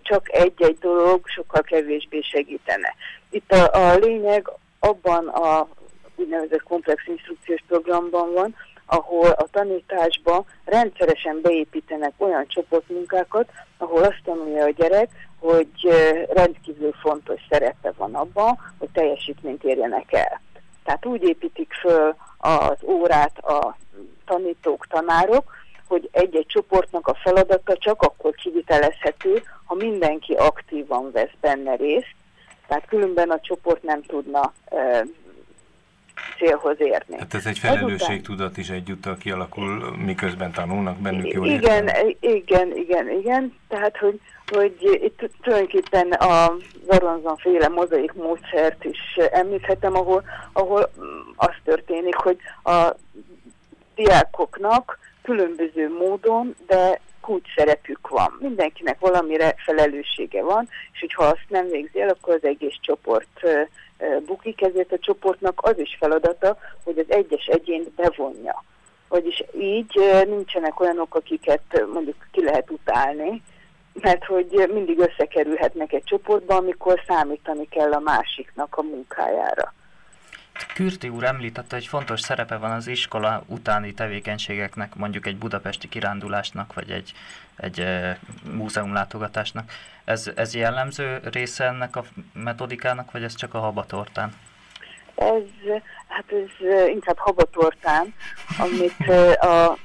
csak 0.01 0.33
egy-egy 0.33 0.77
dolog 0.77 1.27
sokkal 1.27 1.61
kevésbé 1.61 2.21
segítene. 2.21 2.95
Itt 3.29 3.51
a, 3.51 3.91
a 3.91 3.95
lényeg 3.95 4.49
abban 4.79 5.27
a 5.27 5.67
úgynevezett 6.15 6.63
komplex 6.63 7.07
instrukciós 7.07 7.63
programban 7.67 8.33
van, 8.33 8.55
ahol 8.85 9.29
a 9.29 9.47
tanításba 9.51 10.45
rendszeresen 10.65 11.39
beépítenek 11.41 12.13
olyan 12.17 12.45
csoportmunkákat, 12.47 13.49
ahol 13.77 14.03
azt 14.03 14.21
tanulja 14.23 14.63
a 14.63 14.69
gyerek, 14.69 15.09
hogy 15.39 15.69
rendkívül 16.33 16.91
fontos 17.01 17.41
szerepe 17.49 17.93
van 17.97 18.15
abban, 18.15 18.59
hogy 18.79 18.89
teljesítményt 18.93 19.63
érjenek 19.63 20.13
el. 20.13 20.41
Tehát 20.83 21.05
úgy 21.05 21.23
építik 21.23 21.73
föl 21.73 22.15
az 22.37 22.83
órát 22.83 23.37
a 23.37 23.77
tanítók, 24.25 24.87
tanárok, 24.87 25.51
hogy 25.87 26.09
egy-egy 26.11 26.45
csoportnak 26.47 27.07
a 27.07 27.17
feladata 27.23 27.77
csak 27.77 28.01
akkor 28.01 28.35
kivitelezhető, 28.35 29.43
ha 29.65 29.75
mindenki 29.75 30.33
aktívan 30.33 31.11
vesz 31.11 31.33
benne 31.41 31.75
részt, 31.75 32.15
tehát 32.67 32.85
különben 32.87 33.29
a 33.29 33.39
csoport 33.39 33.83
nem 33.83 34.01
tudna 34.01 34.53
célhoz 36.37 36.75
érni. 36.79 37.15
Tehát 37.15 37.33
ez 37.33 37.45
egy 37.45 37.59
felelősségtudat 37.59 38.57
is 38.57 38.69
egyúttal 38.69 39.17
kialakul, 39.17 39.95
miközben 39.97 40.51
tanulnak 40.51 40.97
bennük 40.97 41.31
jól 41.31 41.47
Igen, 41.47 41.89
igen, 42.19 42.77
igen, 42.77 43.09
igen. 43.09 43.53
Tehát, 43.67 43.97
hogy, 43.97 44.19
hogy 44.51 44.99
itt 45.03 45.29
tulajdonképpen 45.41 46.11
a 46.11 46.53
Varonzon 46.85 47.35
féle 47.37 47.67
mozaik 47.67 48.13
módszert 48.13 48.83
is 48.83 49.15
említhetem, 49.31 49.95
ahol, 49.95 50.23
ahol 50.53 50.89
az 51.35 51.53
történik, 51.63 52.15
hogy 52.15 52.37
a 52.63 52.95
diákoknak 53.95 54.99
különböző 55.23 55.89
módon, 55.97 56.55
de 56.67 56.99
kulcs 57.21 57.53
szerepük 57.55 58.07
van. 58.07 58.37
Mindenkinek 58.39 58.99
valamire 58.99 59.55
felelőssége 59.57 60.43
van, 60.43 60.69
és 60.93 60.99
hogyha 60.99 61.23
azt 61.23 61.45
nem 61.47 61.67
végzi 61.67 62.01
el, 62.01 62.09
akkor 62.09 62.33
az 62.33 62.43
egész 62.43 62.75
csoport 62.81 63.39
bukik, 64.25 64.61
ezért 64.61 64.91
a 64.91 64.99
csoportnak 64.99 65.59
az 65.61 65.79
is 65.79 65.95
feladata, 65.99 66.57
hogy 66.83 66.97
az 66.97 67.05
egyes 67.07 67.45
egyént 67.45 67.91
bevonja. 67.91 68.63
Vagyis 69.07 69.43
így 69.59 69.99
nincsenek 70.27 70.79
olyanok, 70.79 71.15
akiket 71.15 71.85
mondjuk 71.93 72.15
ki 72.31 72.43
lehet 72.43 72.69
utálni, 72.69 73.41
mert 74.01 74.25
hogy 74.25 74.69
mindig 74.73 74.99
összekerülhetnek 74.99 75.93
egy 75.93 76.03
csoportba, 76.03 76.55
amikor 76.55 77.01
számítani 77.07 77.67
kell 77.67 77.91
a 77.91 77.99
másiknak 77.99 78.77
a 78.77 78.81
munkájára. 78.81 79.73
Kürti 80.73 81.09
úr 81.09 81.23
említette, 81.23 81.75
hogy 81.75 81.87
fontos 81.87 82.21
szerepe 82.21 82.57
van 82.57 82.71
az 82.71 82.87
iskola 82.87 83.43
utáni 83.47 83.93
tevékenységeknek, 83.93 84.95
mondjuk 84.95 85.25
egy 85.25 85.37
budapesti 85.37 85.89
kirándulásnak, 85.89 86.73
vagy 86.73 86.89
egy, 86.91 87.13
egy 87.55 87.79
e, 87.79 88.19
múzeumlátogatásnak. 88.51 89.71
Ez, 90.05 90.31
ez 90.35 90.55
jellemző 90.55 91.19
része 91.31 91.65
ennek 91.65 91.95
a 91.95 92.03
metodikának, 92.33 93.11
vagy 93.11 93.23
ez 93.23 93.35
csak 93.35 93.53
a 93.53 93.59
habatortán? 93.59 94.33
Ez, 95.15 95.41
hát 96.07 96.25
ez 96.31 96.67
inkább 96.87 97.17
habatortán, 97.17 98.13
amit 98.57 99.09
a 99.39 99.77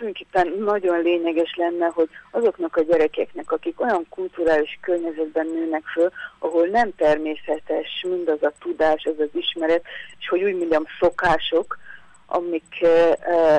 tulajdonképpen 0.00 0.64
nagyon 0.64 1.02
lényeges 1.02 1.54
lenne, 1.56 1.86
hogy 1.86 2.08
azoknak 2.30 2.76
a 2.76 2.82
gyerekeknek, 2.82 3.52
akik 3.52 3.80
olyan 3.80 4.06
kulturális 4.08 4.78
környezetben 4.80 5.46
nőnek 5.46 5.84
föl, 5.84 6.10
ahol 6.38 6.66
nem 6.66 6.94
természetes 6.96 8.04
mindaz 8.08 8.42
a 8.42 8.52
tudás, 8.60 9.04
az 9.04 9.18
az 9.18 9.28
ismeret, 9.32 9.84
és 10.18 10.28
hogy 10.28 10.42
úgy 10.42 10.56
mondjam 10.56 10.84
szokások, 11.00 11.78
amik 12.26 12.86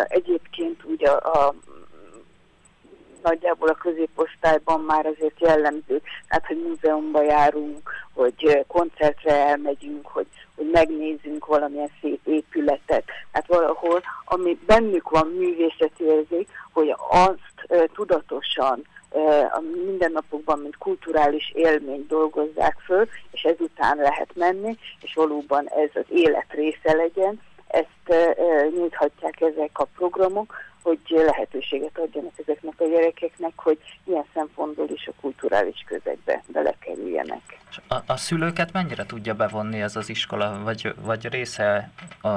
egyébként 0.07 0.83
ugye 0.83 1.07
a, 1.07 1.47
a 1.47 1.55
nagyjából 3.23 3.69
a 3.69 3.73
középosztályban 3.73 4.81
már 4.81 5.05
azért 5.05 5.39
jellemző, 5.39 6.01
tehát 6.27 6.45
hogy 6.45 6.61
múzeumba 6.67 7.21
járunk, 7.21 7.91
hogy 8.13 8.65
koncertre 8.67 9.47
elmegyünk, 9.47 10.07
hogy, 10.07 10.27
hogy 10.55 10.69
megnézzünk 10.71 11.45
valamilyen 11.45 11.91
szép 12.01 12.19
épületet. 12.25 13.03
Hát 13.31 13.47
valahol, 13.47 14.01
ami 14.25 14.59
bennük 14.65 15.09
van 15.09 15.27
művészeti 15.27 16.03
érzék, 16.03 16.49
hogy 16.73 16.95
azt 17.09 17.89
tudatosan 17.93 18.81
a 19.51 19.59
mindennapokban, 19.85 20.59
mint 20.59 20.77
kulturális 20.77 21.51
élményt 21.55 22.07
dolgozzák 22.07 22.77
föl, 22.85 23.07
és 23.31 23.41
ezután 23.41 23.97
lehet 23.97 24.29
menni, 24.35 24.77
és 25.01 25.13
valóban 25.13 25.67
ez 25.67 25.89
az 25.93 26.05
élet 26.09 26.47
része 26.49 26.95
legyen, 26.95 27.41
ezt 27.71 28.33
nyújthatják 28.75 29.41
ezek 29.41 29.79
a 29.79 29.87
programok, 29.95 30.55
hogy 30.81 30.99
lehetőséget 31.07 31.97
adjanak 31.97 32.33
ezeknek 32.37 32.73
a 32.77 32.85
gyerekeknek, 32.85 33.51
hogy 33.55 33.77
ilyen 34.03 34.25
szempontból 34.33 34.89
is 34.89 35.07
a 35.07 35.11
kulturális 35.21 35.83
közegbe 35.87 36.43
belekerüljenek. 36.47 37.59
A, 37.87 37.95
a 38.05 38.17
szülőket 38.17 38.71
mennyire 38.71 39.05
tudja 39.05 39.33
bevonni 39.33 39.81
ez 39.81 39.95
az 39.95 40.09
iskola, 40.09 40.59
vagy, 40.63 40.93
vagy 41.01 41.27
része 41.27 41.91
a 42.21 42.29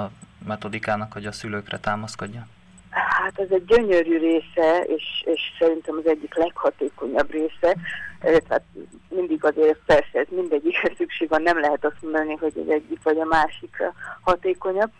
metodikának, 0.46 1.12
hogy 1.12 1.26
a 1.26 1.32
szülőkre 1.32 1.78
támaszkodja? 1.78 2.46
Hát 2.94 3.38
ez 3.38 3.50
egy 3.50 3.64
gyönyörű 3.64 4.18
része, 4.18 4.80
és, 4.80 5.22
és 5.24 5.40
szerintem 5.58 5.96
az 5.98 6.06
egyik 6.06 6.34
leghatékonyabb 6.34 7.30
része. 7.30 7.76
Tehát 8.20 8.62
mindig 9.08 9.44
azért 9.44 9.78
persze 9.86 10.18
ez 10.18 10.26
mindegyikre 10.28 10.92
szükség 10.98 11.28
van, 11.28 11.42
nem 11.42 11.60
lehet 11.60 11.84
azt 11.84 12.02
mondani, 12.02 12.36
hogy 12.40 12.52
az 12.66 12.70
egyik 12.70 13.02
vagy 13.02 13.18
a 13.18 13.24
másikra 13.24 13.92
hatékonyabb 14.20 14.90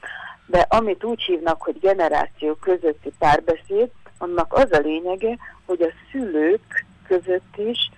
de 0.46 0.66
amit 0.68 1.04
úgy 1.04 1.22
hívnak, 1.22 1.62
hogy 1.62 1.78
generáció 1.80 2.54
közötti 2.54 3.12
párbeszéd, 3.18 3.90
annak 4.18 4.52
az 4.52 4.72
a 4.72 4.78
lényege, 4.78 5.38
hogy 5.66 5.82
a 5.82 5.92
szülők 6.12 6.86
között 7.06 7.56
is 7.56 7.90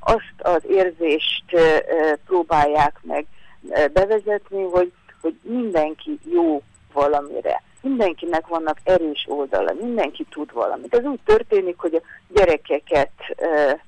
azt 0.00 0.34
az 0.38 0.62
érzést 0.68 1.44
próbálják 2.26 2.98
meg 3.02 3.26
bevezetni, 3.92 4.62
hogy, 4.62 4.92
hogy 5.20 5.38
mindenki 5.42 6.18
jó 6.32 6.62
valamire. 6.92 7.62
Mindenkinek 7.80 8.46
vannak 8.46 8.78
erős 8.84 9.24
oldala, 9.28 9.72
mindenki 9.80 10.26
tud 10.30 10.52
valamit. 10.52 10.94
Ez 10.94 11.04
úgy 11.04 11.20
történik, 11.24 11.78
hogy 11.78 11.94
a 11.94 12.00
gyerekeket 12.28 13.10
e, 13.36 13.46
e, 13.46 13.78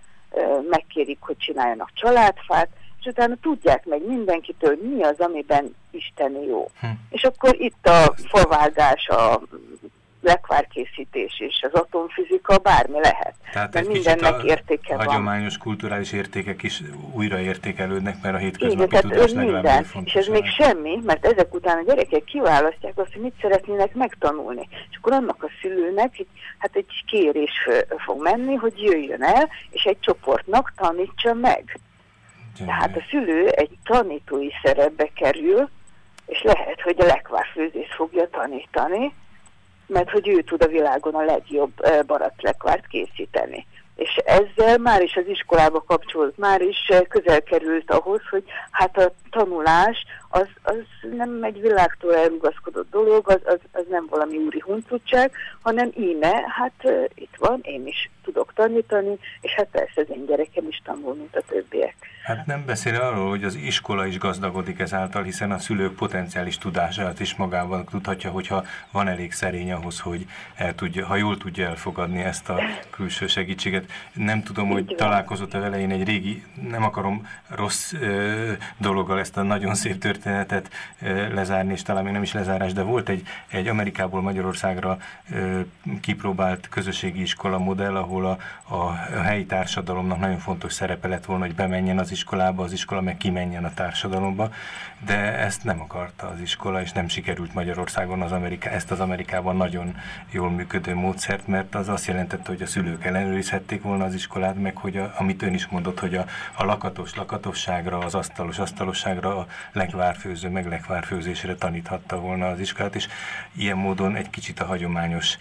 megkérik, 0.70 1.18
hogy 1.20 1.36
csináljanak 1.36 1.90
családfát, 1.94 2.68
és 3.00 3.06
utána 3.06 3.34
tudják 3.42 3.86
meg 3.86 4.06
mindenkitől, 4.06 4.76
hogy 4.76 4.90
mi 4.94 5.02
az, 5.02 5.20
amiben 5.20 5.74
Isten 5.90 6.32
jó. 6.32 6.70
Hm. 6.80 6.86
És 7.10 7.24
akkor 7.24 7.54
itt 7.60 7.86
a 7.86 8.14
favágás, 8.28 9.08
a 9.08 9.40
lekvárkészítés 10.20 11.40
és 11.40 11.60
az 11.62 11.80
atomfizika 11.80 12.58
bármi 12.58 13.00
lehet. 13.00 13.34
Tehát 13.52 13.70
De 13.70 13.82
mindennek 13.82 14.42
értéke 14.42 14.96
van. 14.96 15.06
hagyományos 15.06 15.58
kulturális 15.58 16.12
értékek 16.12 16.62
is 16.62 16.82
újraértékelődnek, 17.12 18.22
mert 18.22 18.34
a 18.34 18.38
hétköznapi 18.38 18.96
Igen, 18.96 19.00
tudás 19.00 19.32
minden. 19.32 19.86
És 20.04 20.14
ez 20.14 20.26
még 20.26 20.44
semmi, 20.46 20.98
mert 21.04 21.26
ezek 21.26 21.54
után 21.54 21.78
a 21.78 21.82
gyerekek 21.82 22.24
kiválasztják 22.24 22.98
azt, 22.98 23.12
hogy 23.12 23.22
mit 23.22 23.34
szeretnének 23.40 23.94
megtanulni. 23.94 24.68
És 24.90 24.96
akkor 24.96 25.12
annak 25.12 25.42
a 25.42 25.50
szülőnek 25.60 26.26
hát 26.58 26.76
egy 26.76 27.04
kérés 27.06 27.68
fog 28.04 28.22
menni, 28.22 28.54
hogy 28.54 28.82
jöjjön 28.82 29.22
el, 29.22 29.48
és 29.70 29.82
egy 29.82 30.00
csoportnak 30.00 30.72
tanítsa 30.76 31.34
meg. 31.34 31.78
Tehát 32.66 32.96
a 32.96 33.04
szülő 33.10 33.48
egy 33.48 33.78
tanítói 33.84 34.48
szerepbe 34.62 35.10
kerül, 35.14 35.68
és 36.26 36.42
lehet, 36.42 36.80
hogy 36.80 37.00
a 37.00 37.04
lekvárfőzést 37.04 37.94
fogja 37.94 38.28
tanítani, 38.28 39.14
mert 39.88 40.10
hogy 40.10 40.28
ő 40.28 40.42
tud 40.42 40.62
a 40.62 40.66
világon 40.66 41.14
a 41.14 41.24
legjobb 41.24 41.72
baratlekvárt 42.06 42.86
készíteni. 42.86 43.66
És 43.96 44.16
ezzel 44.24 44.78
már 44.78 45.02
is 45.02 45.16
az 45.16 45.26
iskolába 45.26 45.84
kapcsolódott, 45.86 46.38
már 46.38 46.60
is 46.60 46.92
közel 47.08 47.42
került 47.42 47.90
ahhoz, 47.90 48.20
hogy 48.30 48.44
hát 48.70 48.96
a 48.96 49.12
tanulás 49.30 50.04
az, 50.28 50.48
az 50.62 50.82
nem 51.16 51.42
egy 51.42 51.60
világtól 51.60 52.14
elrugaszkodott 52.14 52.90
dolog, 52.90 53.28
az, 53.30 53.40
az, 53.44 53.58
az 53.72 53.84
nem 53.90 54.06
valami 54.10 54.36
úri 54.36 54.60
huncutság, 54.60 55.32
hanem 55.62 55.90
íme, 55.96 56.42
hát 56.58 56.72
uh, 56.82 57.04
itt 57.14 57.34
van, 57.38 57.60
én 57.62 57.86
is 57.86 58.10
tudok 58.24 58.52
tanítani, 58.54 59.18
és 59.40 59.52
hát 59.52 59.68
persze 59.70 60.00
az 60.00 60.06
én 60.10 60.26
gyerekem 60.26 60.68
is 60.68 60.80
tanul, 60.84 61.14
mint 61.14 61.36
a 61.36 61.42
többiek. 61.48 61.96
Hát 62.28 62.46
nem 62.46 62.64
beszél 62.66 62.94
arról, 62.94 63.28
hogy 63.28 63.44
az 63.44 63.54
iskola 63.54 64.06
is 64.06 64.18
gazdagodik 64.18 64.78
ezáltal, 64.78 65.22
hiszen 65.22 65.50
a 65.50 65.58
szülők 65.58 65.94
potenciális 65.94 66.58
tudását 66.58 67.20
is 67.20 67.34
magában 67.34 67.84
tudhatja, 67.84 68.30
hogyha 68.30 68.64
van 68.92 69.08
elég 69.08 69.32
szerény 69.32 69.72
ahhoz, 69.72 70.00
hogy 70.00 70.26
el 70.54 70.74
tudja, 70.74 71.06
ha 71.06 71.16
jól 71.16 71.36
tudja 71.36 71.66
elfogadni 71.66 72.22
ezt 72.22 72.48
a 72.48 72.60
külső 72.90 73.26
segítséget. 73.26 73.90
Nem 74.12 74.42
tudom, 74.42 74.68
hogy 74.68 74.94
találkozott 74.96 75.54
a 75.54 75.60
vele, 75.60 75.80
én 75.80 75.90
egy 75.90 76.04
régi, 76.04 76.42
nem 76.68 76.82
akarom 76.82 77.26
rossz 77.48 77.92
ö, 77.92 78.52
dologgal 78.78 79.17
ezt 79.18 79.36
a 79.36 79.42
nagyon 79.42 79.74
szép 79.74 79.98
történetet 79.98 80.70
lezárni, 81.32 81.72
és 81.72 81.82
talán 81.82 82.04
még 82.04 82.12
nem 82.12 82.22
is 82.22 82.32
lezárás, 82.32 82.72
de 82.72 82.82
volt 82.82 83.08
egy, 83.08 83.22
egy 83.48 83.66
Amerikából 83.66 84.20
Magyarországra 84.20 84.98
kipróbált 86.00 86.68
közösségi 86.68 87.20
iskola 87.20 87.58
modell, 87.58 87.96
ahol 87.96 88.26
a, 88.26 88.38
a 88.74 88.94
helyi 89.22 89.46
társadalomnak 89.46 90.18
nagyon 90.18 90.38
fontos 90.38 90.72
szerepe 90.72 91.08
lett 91.08 91.24
volna, 91.24 91.44
hogy 91.44 91.54
bemenjen 91.54 91.98
az 91.98 92.10
iskolába, 92.10 92.62
az 92.62 92.72
iskola 92.72 93.00
meg 93.00 93.16
kimenjen 93.16 93.64
a 93.64 93.74
társadalomba, 93.74 94.50
de 95.06 95.38
ezt 95.38 95.64
nem 95.64 95.80
akarta 95.80 96.28
az 96.28 96.40
iskola, 96.40 96.80
és 96.80 96.92
nem 96.92 97.08
sikerült 97.08 97.54
Magyarországon 97.54 98.22
az 98.22 98.32
Amerika, 98.32 98.70
ezt 98.70 98.90
az 98.90 99.00
Amerikában 99.00 99.56
nagyon 99.56 99.96
jól 100.30 100.50
működő 100.50 100.94
módszert, 100.94 101.46
mert 101.46 101.74
az 101.74 101.88
azt 101.88 102.06
jelentette, 102.06 102.50
hogy 102.50 102.62
a 102.62 102.66
szülők 102.66 103.04
ellenőrizhették 103.04 103.82
volna 103.82 104.04
az 104.04 104.14
iskolát, 104.14 104.60
meg 104.60 104.76
hogy 104.76 104.96
a, 104.96 105.14
amit 105.18 105.42
ön 105.42 105.54
is 105.54 105.66
mondott, 105.66 106.00
hogy 106.00 106.14
a, 106.14 106.24
a 106.56 106.64
lakatos 106.64 107.14
lakatosságra, 107.14 107.98
az 107.98 108.14
asztalos 108.14 108.58
asztalosságra, 108.58 109.07
a 109.16 109.46
lekvárfőző 109.72 110.48
meg 110.48 110.66
lekvárfőzésre 110.66 111.54
taníthatta 111.54 112.20
volna 112.20 112.48
az 112.48 112.60
iskolát, 112.60 112.94
és 112.94 113.08
ilyen 113.56 113.76
módon 113.76 114.16
egy 114.16 114.30
kicsit 114.30 114.60
a 114.60 114.64
hagyományos, 114.64 115.36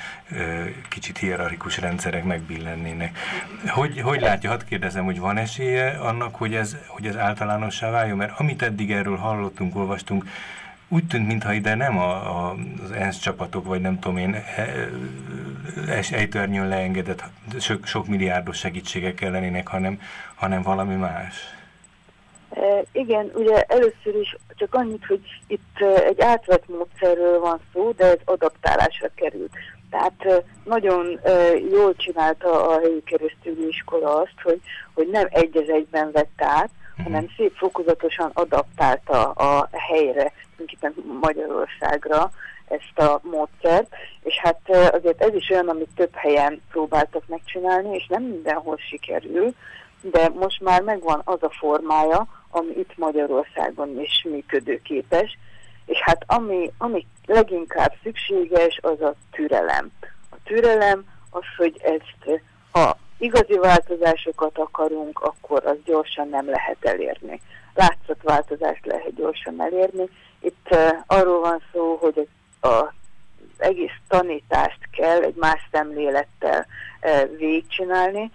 kicsit 0.89 1.17
hierarchikus 1.17 1.77
rendszerek 1.77 2.23
megbillennének. 2.23 3.17
Hogy, 3.67 4.01
hogy 4.01 4.21
látja, 4.21 4.49
hadd 4.49 4.65
kérdezem, 4.65 5.05
hogy 5.05 5.19
van 5.19 5.37
esélye 5.37 5.89
annak, 5.89 6.35
hogy 6.35 6.55
ez, 6.55 6.77
hogy 6.87 7.07
ez 7.07 7.15
általánossá 7.15 7.89
váljon? 7.89 8.17
Mert 8.17 8.39
amit 8.39 8.61
eddig 8.61 8.91
erről 8.91 9.17
hallottunk, 9.17 9.75
olvastunk, 9.75 10.25
úgy 10.87 11.07
tűnt, 11.07 11.27
mintha 11.27 11.53
ide 11.53 11.75
nem 11.75 11.97
a, 11.97 12.11
a, 12.11 12.55
az 12.83 12.91
ENSZ 12.91 13.19
csapatok, 13.19 13.65
vagy 13.65 13.81
nem 13.81 13.99
tudom 13.99 14.17
én, 14.17 14.43
ejtőernyőn 16.11 16.67
leengedett 16.67 17.23
sok, 17.59 17.85
sok 17.85 18.07
milliárdos 18.07 18.57
segítségek 18.57 19.21
ellenének, 19.21 19.67
hanem, 19.67 20.01
hanem 20.35 20.61
valami 20.61 20.95
más. 20.95 21.56
E, 22.49 22.83
igen, 22.91 23.31
ugye 23.33 23.61
először 23.61 24.15
is 24.21 24.35
csak 24.55 24.75
annyit, 24.75 25.05
hogy 25.05 25.21
itt 25.47 25.79
egy 26.05 26.21
átvett 26.21 26.67
módszerről 26.67 27.39
van 27.39 27.59
szó, 27.73 27.91
de 27.91 28.05
ez 28.05 28.19
adaptálásra 28.25 29.09
került. 29.15 29.51
Tehát 29.89 30.45
nagyon 30.63 31.19
jól 31.71 31.95
csinálta 31.95 32.67
a 32.67 32.79
helyi 32.79 33.03
keresztüli 33.03 33.67
iskola 33.67 34.15
azt, 34.15 34.41
hogy, 34.43 34.61
hogy 34.93 35.07
nem 35.07 35.27
egy 35.29 35.57
az 35.57 35.69
egyben 35.69 36.11
vett 36.11 36.41
át, 36.41 36.69
uh-huh. 36.91 37.05
hanem 37.05 37.27
szép 37.37 37.53
fokozatosan 37.55 38.31
adaptálta 38.33 39.31
a 39.31 39.69
helyre, 39.71 40.33
tulajdonképpen 40.55 40.93
Magyarországra 41.21 42.31
ezt 42.67 42.99
a 42.99 43.19
módszert, 43.23 43.87
és 44.23 44.37
hát 44.37 44.59
azért 44.69 45.21
ez 45.21 45.33
is 45.33 45.49
olyan, 45.49 45.67
amit 45.67 45.89
több 45.95 46.15
helyen 46.15 46.61
próbáltak 46.71 47.23
megcsinálni, 47.27 47.95
és 47.95 48.07
nem 48.07 48.23
mindenhol 48.23 48.77
sikerül, 48.77 49.53
de 50.01 50.29
most 50.29 50.61
már 50.61 50.81
megvan 50.81 51.21
az 51.25 51.43
a 51.43 51.49
formája, 51.49 52.27
ami 52.49 52.71
itt 52.77 52.97
Magyarországon 52.97 53.99
is 53.99 54.25
működőképes, 54.29 55.37
és 55.85 55.99
hát 56.01 56.23
ami, 56.27 56.71
ami 56.77 57.05
leginkább 57.25 57.93
szükséges, 58.03 58.79
az 58.81 59.01
a 59.01 59.15
türelem. 59.31 59.91
A 60.29 60.35
türelem 60.43 61.05
az, 61.29 61.43
hogy 61.57 61.81
ezt, 61.83 62.41
ha 62.71 62.97
igazi 63.17 63.57
változásokat 63.57 64.57
akarunk, 64.57 65.19
akkor 65.19 65.65
az 65.65 65.77
gyorsan 65.85 66.29
nem 66.29 66.49
lehet 66.49 66.77
elérni. 66.81 67.41
változást 68.21 68.85
lehet 68.85 69.15
gyorsan 69.15 69.61
elérni. 69.61 70.09
Itt 70.39 70.67
uh, 70.71 70.89
arról 71.07 71.39
van 71.39 71.61
szó, 71.73 71.97
hogy 72.01 72.27
az 72.59 72.83
egész 73.57 73.97
tanítást 74.07 74.79
kell 74.91 75.21
egy 75.21 75.35
más 75.35 75.67
szemlélettel 75.71 76.65
uh, 77.01 77.37
végigcsinálni, 77.37 78.31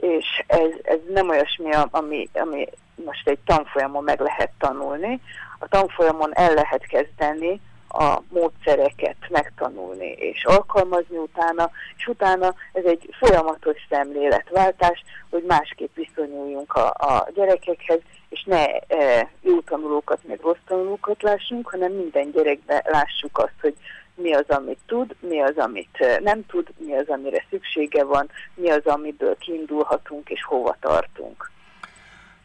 és 0.00 0.44
ez, 0.46 0.70
ez 0.82 0.98
nem 1.08 1.28
olyasmi, 1.28 1.70
ami, 1.90 2.28
ami 2.32 2.68
most 3.04 3.28
egy 3.28 3.38
tanfolyamon 3.44 4.04
meg 4.04 4.20
lehet 4.20 4.50
tanulni, 4.58 5.20
a 5.58 5.68
tanfolyamon 5.68 6.34
el 6.34 6.54
lehet 6.54 6.86
kezdeni 6.86 7.60
a 7.92 8.22
módszereket 8.28 9.16
megtanulni 9.28 10.06
és 10.06 10.44
alkalmazni 10.44 11.16
utána, 11.16 11.70
és 11.96 12.06
utána 12.06 12.54
ez 12.72 12.84
egy 12.84 13.14
folyamatos 13.18 13.76
szemléletváltás, 13.90 15.02
hogy 15.30 15.42
másképp 15.42 15.94
viszonyuljunk 15.94 16.72
a, 16.72 16.86
a 16.86 17.28
gyerekekhez, 17.34 18.00
és 18.28 18.44
ne 18.44 18.66
e, 18.66 19.30
jó 19.40 19.60
tanulókat, 19.60 20.20
meg 20.26 20.40
rossz 20.40 20.64
tanulókat 20.66 21.22
lássunk, 21.22 21.70
hanem 21.70 21.92
minden 21.92 22.30
gyerekbe 22.30 22.84
lássuk 22.86 23.38
azt, 23.38 23.60
hogy 23.60 23.74
mi 24.20 24.34
az, 24.34 24.44
amit 24.48 24.78
tud, 24.86 25.14
mi 25.20 25.40
az, 25.40 25.56
amit 25.56 26.20
nem 26.22 26.46
tud, 26.46 26.68
mi 26.78 26.94
az, 26.94 27.08
amire 27.08 27.44
szüksége 27.50 28.04
van, 28.04 28.30
mi 28.54 28.70
az, 28.70 28.86
amiből 28.86 29.36
kiindulhatunk, 29.36 30.30
és 30.30 30.44
hova 30.44 30.76
tartunk. 30.80 31.50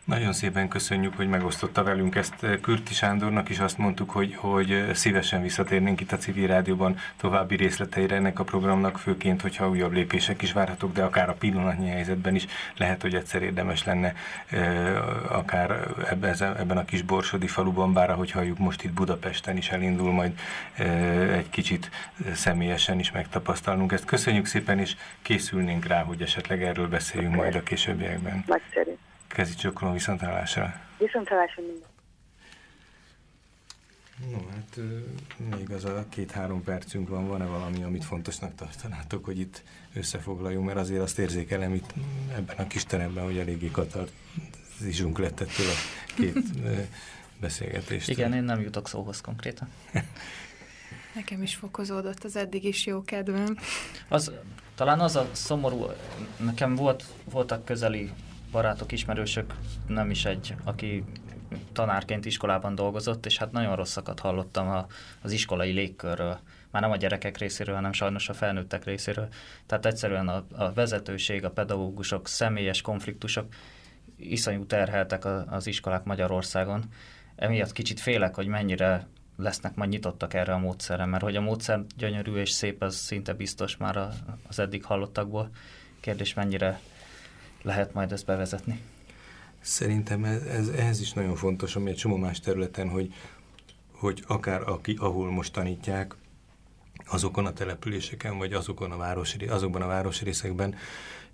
Nagyon 0.06 0.34
szépen 0.34 0.68
köszönjük, 0.68 1.16
hogy 1.16 1.28
megosztotta 1.28 1.84
velünk 1.84 2.16
ezt 2.16 2.44
eh, 2.44 2.58
Kürti 2.62 2.94
Sándornak, 2.94 3.50
és 3.50 3.60
azt 3.60 3.78
mondtuk, 3.78 4.10
hogy, 4.10 4.36
hogy 4.36 4.72
eh, 4.72 4.94
szívesen 4.94 5.42
visszatérnénk 5.42 6.02
itt 6.02 6.12
a 6.12 6.18
civil 6.18 6.48
rádióban 6.48 6.98
további 7.18 7.56
részleteire 7.56 8.16
ennek 8.16 8.40
a 8.40 8.44
programnak, 8.44 8.98
főként, 8.98 9.42
hogyha 9.42 9.70
újabb 9.70 9.92
lépések 9.92 10.42
is 10.42 10.54
várhatók, 10.54 10.94
de 10.94 11.04
akár 11.04 11.30
a 11.30 11.34
pillanatnyi 11.34 11.90
helyzetben 11.90 12.36
is 12.36 12.46
lehet, 12.78 13.02
hogy 13.02 13.16
egyszer 13.16 13.42
érdemes 13.42 13.84
lenne 13.84 14.14
eh, 14.50 15.38
akár 15.38 15.88
ebben 16.60 16.78
a 16.78 16.86
kis 16.86 17.02
borsodi 17.02 17.48
faluban, 17.48 17.94
bár 17.94 18.10
ahogy 18.10 18.32
halljuk 18.32 18.58
most 18.58 18.84
itt 18.84 18.94
Budapesten 18.94 19.58
is 19.58 19.70
elindul 19.70 20.12
majd 20.12 20.40
egy 21.32 21.50
kicsit 21.50 21.90
személyesen 22.34 23.00
is 23.00 23.12
megtapasztalnunk 23.12 23.92
ezt. 23.92 24.06
Köszönjük 24.06 24.46
szépen, 24.46 24.80
és 24.80 24.96
készülnénk 25.22 25.86
rá, 25.86 26.04
hogy 26.04 26.22
esetleg 26.22 26.64
erről 26.64 26.88
beszéljünk 26.88 27.36
majd 27.36 27.56
a 27.56 27.64
későbbiekben. 27.64 28.44
Nagyszerű. 28.48 28.92
Kezi 29.36 29.56
csókolom 29.56 29.94
viszontlátásra. 29.94 30.74
Viszontlátásra 30.98 31.64
minden. 31.64 31.90
No, 34.32 34.48
hát 34.50 34.80
még 35.58 35.72
az 35.72 35.86
a 35.86 36.06
két-három 36.10 36.64
percünk 36.64 37.10
van, 37.10 37.28
van-e 37.28 37.46
valami, 37.46 37.84
amit 37.84 38.04
fontosnak 38.04 38.56
tartanátok, 38.56 39.26
hogy 39.26 39.40
itt 39.40 39.64
összefoglaljunk, 39.94 40.66
mert 40.66 40.78
azért 40.78 41.02
azt 41.02 41.20
érzékelem 41.20 41.74
itt 41.74 41.94
ebben 42.36 42.58
a 42.58 42.68
kis 42.68 42.84
teremben, 42.84 43.24
hogy 43.24 43.38
eléggé 43.38 43.72
katarzisunk 43.72 45.18
lett 45.18 45.40
ettől 45.40 45.68
a 45.68 46.14
két 46.16 46.62
beszélgetést. 47.40 48.10
Igen, 48.10 48.34
én 48.34 48.44
nem 48.44 48.62
jutok 48.62 48.88
szóhoz 48.88 49.22
konkrétan. 49.22 49.70
Nekem 51.16 51.42
is 51.42 51.56
fokozódott 51.56 52.24
az 52.24 52.36
eddig 52.36 52.64
is 52.64 52.86
jó 52.86 53.04
kedvem. 53.04 53.58
Az, 54.08 54.32
talán 54.76 55.00
az 55.00 55.16
a 55.16 55.30
szomorú, 55.32 55.86
nekem 56.38 56.76
volt, 56.76 57.06
voltak 57.24 57.66
közeli 57.66 58.12
barátok, 58.56 58.92
ismerősök, 58.92 59.54
nem 59.88 60.10
is 60.10 60.26
egy, 60.26 60.56
aki 60.64 61.04
tanárként 61.72 62.26
iskolában 62.26 62.76
dolgozott, 62.76 63.26
és 63.26 63.38
hát 63.38 63.52
nagyon 63.52 63.76
rosszakat 63.76 64.20
hallottam 64.20 64.68
a, 64.68 64.86
az 65.22 65.32
iskolai 65.32 65.72
légkörről. 65.72 66.40
Már 66.72 66.82
nem 66.82 66.92
a 66.92 66.96
gyerekek 66.96 67.38
részéről, 67.38 67.76
hanem 67.76 67.94
sajnos 67.94 68.30
a 68.30 68.34
felnőttek 68.34 68.86
részéről. 68.86 69.28
Tehát 69.66 69.86
egyszerűen 69.86 70.28
a, 70.28 70.46
a 70.52 70.74
vezetőség, 70.74 71.46
a 71.46 71.52
pedagógusok, 71.52 72.28
személyes 72.28 72.82
konfliktusok 72.82 73.48
iszonyú 74.18 74.66
terheltek 74.66 75.26
a, 75.26 75.46
az 75.50 75.68
iskolák 75.68 76.04
Magyarországon. 76.04 76.84
Emiatt 77.36 77.72
kicsit 77.72 78.00
félek, 78.00 78.36
hogy 78.36 78.48
mennyire 78.48 79.08
lesznek 79.38 79.76
majd 79.76 79.90
nyitottak 79.90 80.34
erre 80.34 80.54
a 80.54 80.58
módszerre, 80.58 81.06
mert 81.06 81.24
hogy 81.24 81.36
a 81.36 81.42
módszer 81.42 81.84
gyönyörű 81.98 82.36
és 82.36 82.52
szép, 82.52 82.82
az 82.82 82.96
szinte 82.96 83.34
biztos 83.34 83.78
már 83.78 84.10
az 84.48 84.60
eddig 84.60 84.84
hallottakból. 84.84 85.50
Kérdés, 86.00 86.34
mennyire 86.34 86.80
lehet 87.66 87.94
majd 87.94 88.12
ezt 88.12 88.26
bevezetni? 88.26 88.82
Szerintem 89.60 90.24
ez, 90.24 90.42
ez, 90.42 90.68
ehhez 90.68 91.02
is 91.02 91.14
nagyon 91.14 91.36
fontos, 91.36 91.76
ami 91.76 91.90
egy 91.90 91.96
csomó 91.96 92.16
más 92.16 92.40
területen, 92.40 92.90
hogy, 92.90 93.14
hogy 93.92 94.24
akár 94.28 94.70
aki, 94.70 94.96
ahol 95.00 95.32
most 95.32 95.54
tanítják, 95.54 96.16
azokon 97.06 97.46
a 97.46 97.54
településeken, 97.54 98.38
vagy 98.38 98.54
azokon 98.54 98.92
a 98.92 98.98
városi, 98.98 99.46
azokban 99.46 99.82
a 99.82 99.88
városrészekben 99.88 100.76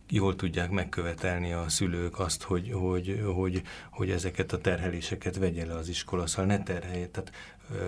jól 0.10 0.36
tudják 0.36 0.70
megkövetelni 0.70 1.54
a 1.54 1.70
szülők 1.70 2.20
azt, 2.20 2.44
hogy, 2.44 2.72
hogy, 2.72 3.24
hogy, 3.36 3.62
hogy 3.90 4.12
ezeket 4.12 4.52
a 4.52 4.58
terheléseket 4.58 5.38
vegye 5.38 5.66
le 5.66 5.74
az 5.74 5.90
iskola, 5.90 6.28
szóval 6.28 6.46
ne 6.46 6.64
terhelje. 6.64 7.08
Tehát 7.08 7.32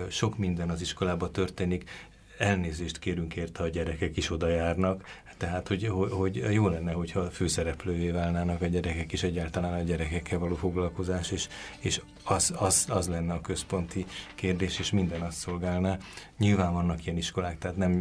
sok 0.08 0.38
minden 0.38 0.70
az 0.70 0.80
iskolában 0.80 1.32
történik, 1.32 1.90
elnézést 2.38 2.98
kérünk 2.98 3.36
érte, 3.36 3.62
a 3.62 3.68
gyerekek 3.68 4.16
is 4.16 4.30
oda 4.30 4.48
járnak, 4.48 5.22
tehát, 5.36 5.68
hogy, 5.68 5.88
hogy 6.10 6.36
jó 6.36 6.68
lenne, 6.68 6.92
hogyha 6.92 7.30
főszereplővé 7.30 8.10
válnának 8.10 8.60
a 8.60 8.66
gyerekek, 8.66 9.12
és 9.12 9.22
egyáltalán 9.22 9.72
a 9.72 9.82
gyerekekkel 9.82 10.38
való 10.38 10.54
foglalkozás, 10.54 11.30
és, 11.30 11.48
és 11.78 12.00
az, 12.24 12.54
az, 12.56 12.86
az 12.88 13.08
lenne 13.08 13.32
a 13.32 13.40
központi 13.40 14.06
kérdés, 14.34 14.78
és 14.78 14.90
minden 14.90 15.20
azt 15.20 15.36
szolgálná. 15.36 15.98
Nyilván 16.38 16.72
vannak 16.72 17.06
ilyen 17.06 17.18
iskolák, 17.18 17.58
tehát 17.58 17.76
nem, 17.76 17.92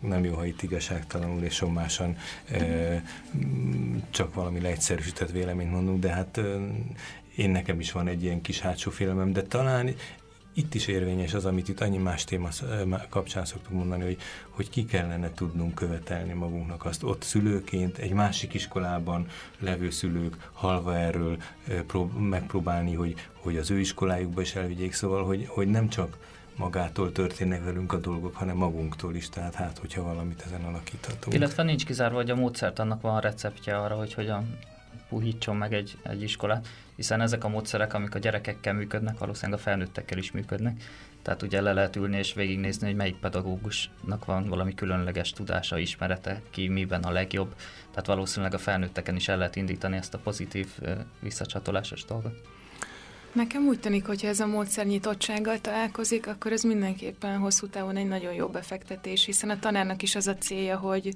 nem 0.00 0.24
jó, 0.24 0.34
ha 0.34 0.46
itt 0.46 0.62
igazságtalanul 0.62 1.42
és 1.42 1.54
sommásan 1.54 2.16
e, 2.50 3.02
csak 4.10 4.34
valami 4.34 4.60
leegyszerűsített 4.60 5.30
véleményt 5.30 5.70
mondunk, 5.70 6.00
de 6.00 6.10
hát 6.10 6.40
én 7.36 7.50
nekem 7.50 7.80
is 7.80 7.92
van 7.92 8.08
egy 8.08 8.22
ilyen 8.22 8.40
kis 8.40 8.60
hátsó 8.60 8.90
félelmem, 8.90 9.32
de 9.32 9.42
talán 9.42 9.94
itt 10.52 10.74
is 10.74 10.86
érvényes 10.86 11.34
az, 11.34 11.44
amit 11.44 11.68
itt 11.68 11.80
annyi 11.80 11.98
más 11.98 12.24
téma 12.24 12.48
kapcsán 13.08 13.44
szoktuk 13.44 13.72
mondani, 13.72 14.02
hogy, 14.02 14.18
hogy 14.48 14.70
ki 14.70 14.84
kellene 14.84 15.30
tudnunk 15.34 15.74
követelni 15.74 16.32
magunknak 16.32 16.84
azt. 16.84 17.02
Ott 17.02 17.22
szülőként, 17.22 17.98
egy 17.98 18.12
másik 18.12 18.54
iskolában 18.54 19.28
levő 19.58 19.90
szülők 19.90 20.50
halva 20.52 20.96
erről 20.96 21.36
prób- 21.86 22.18
megpróbálni, 22.18 22.94
hogy, 22.94 23.14
hogy 23.34 23.56
az 23.56 23.70
ő 23.70 23.78
iskolájukba 23.80 24.40
is 24.40 24.54
elvigyék, 24.54 24.92
szóval, 24.92 25.24
hogy, 25.24 25.46
hogy 25.48 25.68
nem 25.68 25.88
csak 25.88 26.16
magától 26.56 27.12
történnek 27.12 27.64
velünk 27.64 27.92
a 27.92 27.98
dolgok, 27.98 28.36
hanem 28.36 28.56
magunktól 28.56 29.14
is, 29.14 29.28
tehát 29.28 29.54
hát, 29.54 29.78
hogyha 29.78 30.02
valamit 30.02 30.42
ezen 30.46 30.64
alakíthatunk. 30.64 31.34
Illetve 31.36 31.62
nincs 31.62 31.84
kizárva, 31.84 32.16
hogy 32.16 32.30
a 32.30 32.34
módszert 32.34 32.78
annak 32.78 33.00
van 33.00 33.14
a 33.14 33.20
receptje 33.20 33.78
arra, 33.78 33.94
hogy 33.94 34.14
hogyan 34.14 34.58
puhítson 35.08 35.56
meg 35.56 35.72
egy, 35.72 35.98
egy 36.02 36.22
iskolát, 36.22 36.68
hiszen 37.02 37.20
ezek 37.20 37.44
a 37.44 37.48
módszerek, 37.48 37.94
amik 37.94 38.14
a 38.14 38.18
gyerekekkel 38.18 38.72
működnek, 38.72 39.18
valószínűleg 39.18 39.60
a 39.60 39.62
felnőttekkel 39.62 40.18
is 40.18 40.32
működnek. 40.32 40.82
Tehát 41.22 41.42
ugye 41.42 41.60
le 41.60 41.72
lehet 41.72 41.96
ülni 41.96 42.16
és 42.16 42.34
végignézni, 42.34 42.86
hogy 42.86 42.96
melyik 42.96 43.16
pedagógusnak 43.16 44.24
van 44.24 44.48
valami 44.48 44.74
különleges 44.74 45.30
tudása, 45.30 45.78
ismerete, 45.78 46.40
ki 46.50 46.68
miben 46.68 47.02
a 47.02 47.10
legjobb. 47.10 47.54
Tehát 47.90 48.06
valószínűleg 48.06 48.54
a 48.54 48.58
felnőtteken 48.58 49.16
is 49.16 49.28
el 49.28 49.36
lehet 49.36 49.56
indítani 49.56 49.96
ezt 49.96 50.14
a 50.14 50.18
pozitív 50.18 50.68
visszacsatolásos 51.20 52.04
dolgot. 52.04 52.40
Nekem 53.32 53.66
úgy 53.66 53.80
tűnik, 53.80 54.06
hogy 54.06 54.24
ez 54.24 54.40
a 54.40 54.46
módszer 54.46 54.86
nyitottsággal 54.86 55.60
találkozik, 55.60 56.26
akkor 56.26 56.52
ez 56.52 56.62
mindenképpen 56.62 57.38
hosszú 57.38 57.66
távon 57.66 57.96
egy 57.96 58.08
nagyon 58.08 58.32
jó 58.32 58.48
befektetés, 58.48 59.24
hiszen 59.24 59.50
a 59.50 59.58
tanárnak 59.58 60.02
is 60.02 60.14
az 60.14 60.26
a 60.26 60.36
célja, 60.36 60.76
hogy, 60.76 61.14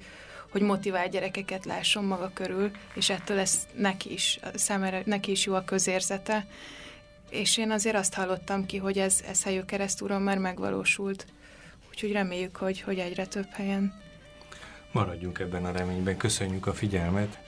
hogy 0.57 0.65
motivált 0.65 1.11
gyerekeket 1.11 1.65
lásson 1.65 2.05
maga 2.05 2.31
körül, 2.35 2.71
és 2.95 3.11
ettől 3.11 3.39
ez 3.39 3.67
neki 3.75 4.13
is, 4.13 4.41
számára 4.55 5.01
neki 5.05 5.31
is 5.31 5.47
jó 5.47 5.55
a 5.55 5.65
közérzete. 5.65 6.47
És 7.31 7.59
én 7.59 7.71
azért 7.71 7.97
azt 7.97 8.15
hallottam 8.15 8.67
ki, 8.67 8.77
hogy 8.77 8.99
ez, 8.99 9.21
ez 9.29 9.43
helyő 9.43 9.65
keresztúron 9.65 10.23
már 10.23 10.39
megvalósult. 10.39 11.27
Úgyhogy 11.89 12.13
reméljük, 12.13 12.57
hogy, 12.57 12.81
hogy 12.81 12.99
egyre 12.99 13.27
több 13.27 13.49
helyen. 13.51 13.95
Maradjunk 14.93 15.39
ebben 15.39 15.65
a 15.65 15.73
reményben. 15.73 16.17
Köszönjük 16.17 16.67
a 16.67 16.73
figyelmet. 16.73 17.39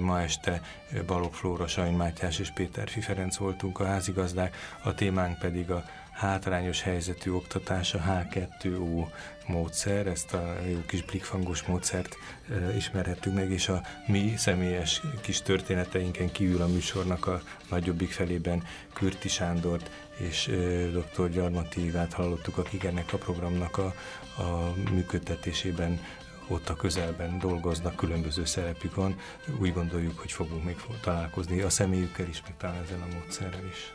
Ma 0.00 0.20
este 0.20 0.62
Balogh 1.06 1.34
Flóra, 1.34 1.66
Sajn 1.66 1.94
Mátyás 1.94 2.38
és 2.38 2.50
Péter 2.50 2.88
Ferenc 2.88 3.36
voltunk 3.36 3.80
a 3.80 3.86
házigazdák, 3.86 4.56
a 4.82 4.94
témánk 4.94 5.38
pedig 5.38 5.70
a 5.70 5.84
hátrányos 6.20 6.82
helyzetű 6.82 7.30
oktatás, 7.30 7.94
a 7.94 7.98
H2O 7.98 9.06
módszer, 9.46 10.06
ezt 10.06 10.34
a 10.34 10.56
jó 10.70 10.82
kis 10.86 11.02
blikfangos 11.02 11.62
módszert 11.62 12.16
e, 12.50 12.76
ismerhettük 12.76 13.34
meg, 13.34 13.50
és 13.50 13.68
a 13.68 13.82
mi 14.06 14.32
személyes 14.36 15.00
kis 15.20 15.42
történeteinken 15.42 16.32
kívül 16.32 16.62
a 16.62 16.66
műsornak 16.66 17.26
a 17.26 17.42
nagyobbik 17.70 18.10
felében 18.10 18.62
Kürti 18.92 19.28
Sándort 19.28 19.90
és 20.18 20.48
e, 20.48 20.52
dr. 20.86 21.30
Gyarmati 21.30 21.84
Évát 21.84 22.12
hallottuk, 22.12 22.58
akik 22.58 22.84
ennek 22.84 23.12
a 23.12 23.18
programnak 23.18 23.78
a, 23.78 23.94
a 24.42 24.74
működtetésében 24.90 26.00
ott 26.48 26.68
a 26.68 26.76
közelben 26.76 27.38
dolgoznak, 27.38 27.96
különböző 27.96 28.44
szerepük 28.44 28.94
van. 28.94 29.16
Úgy 29.60 29.72
gondoljuk, 29.72 30.18
hogy 30.18 30.32
fogunk 30.32 30.64
még 30.64 30.76
találkozni 31.00 31.60
a 31.60 31.70
személyükkel 31.70 32.28
is, 32.28 32.42
meg 32.42 32.56
talán 32.56 32.82
ezzel 32.82 33.06
a 33.10 33.14
módszerrel 33.14 33.64
is. 33.70 33.92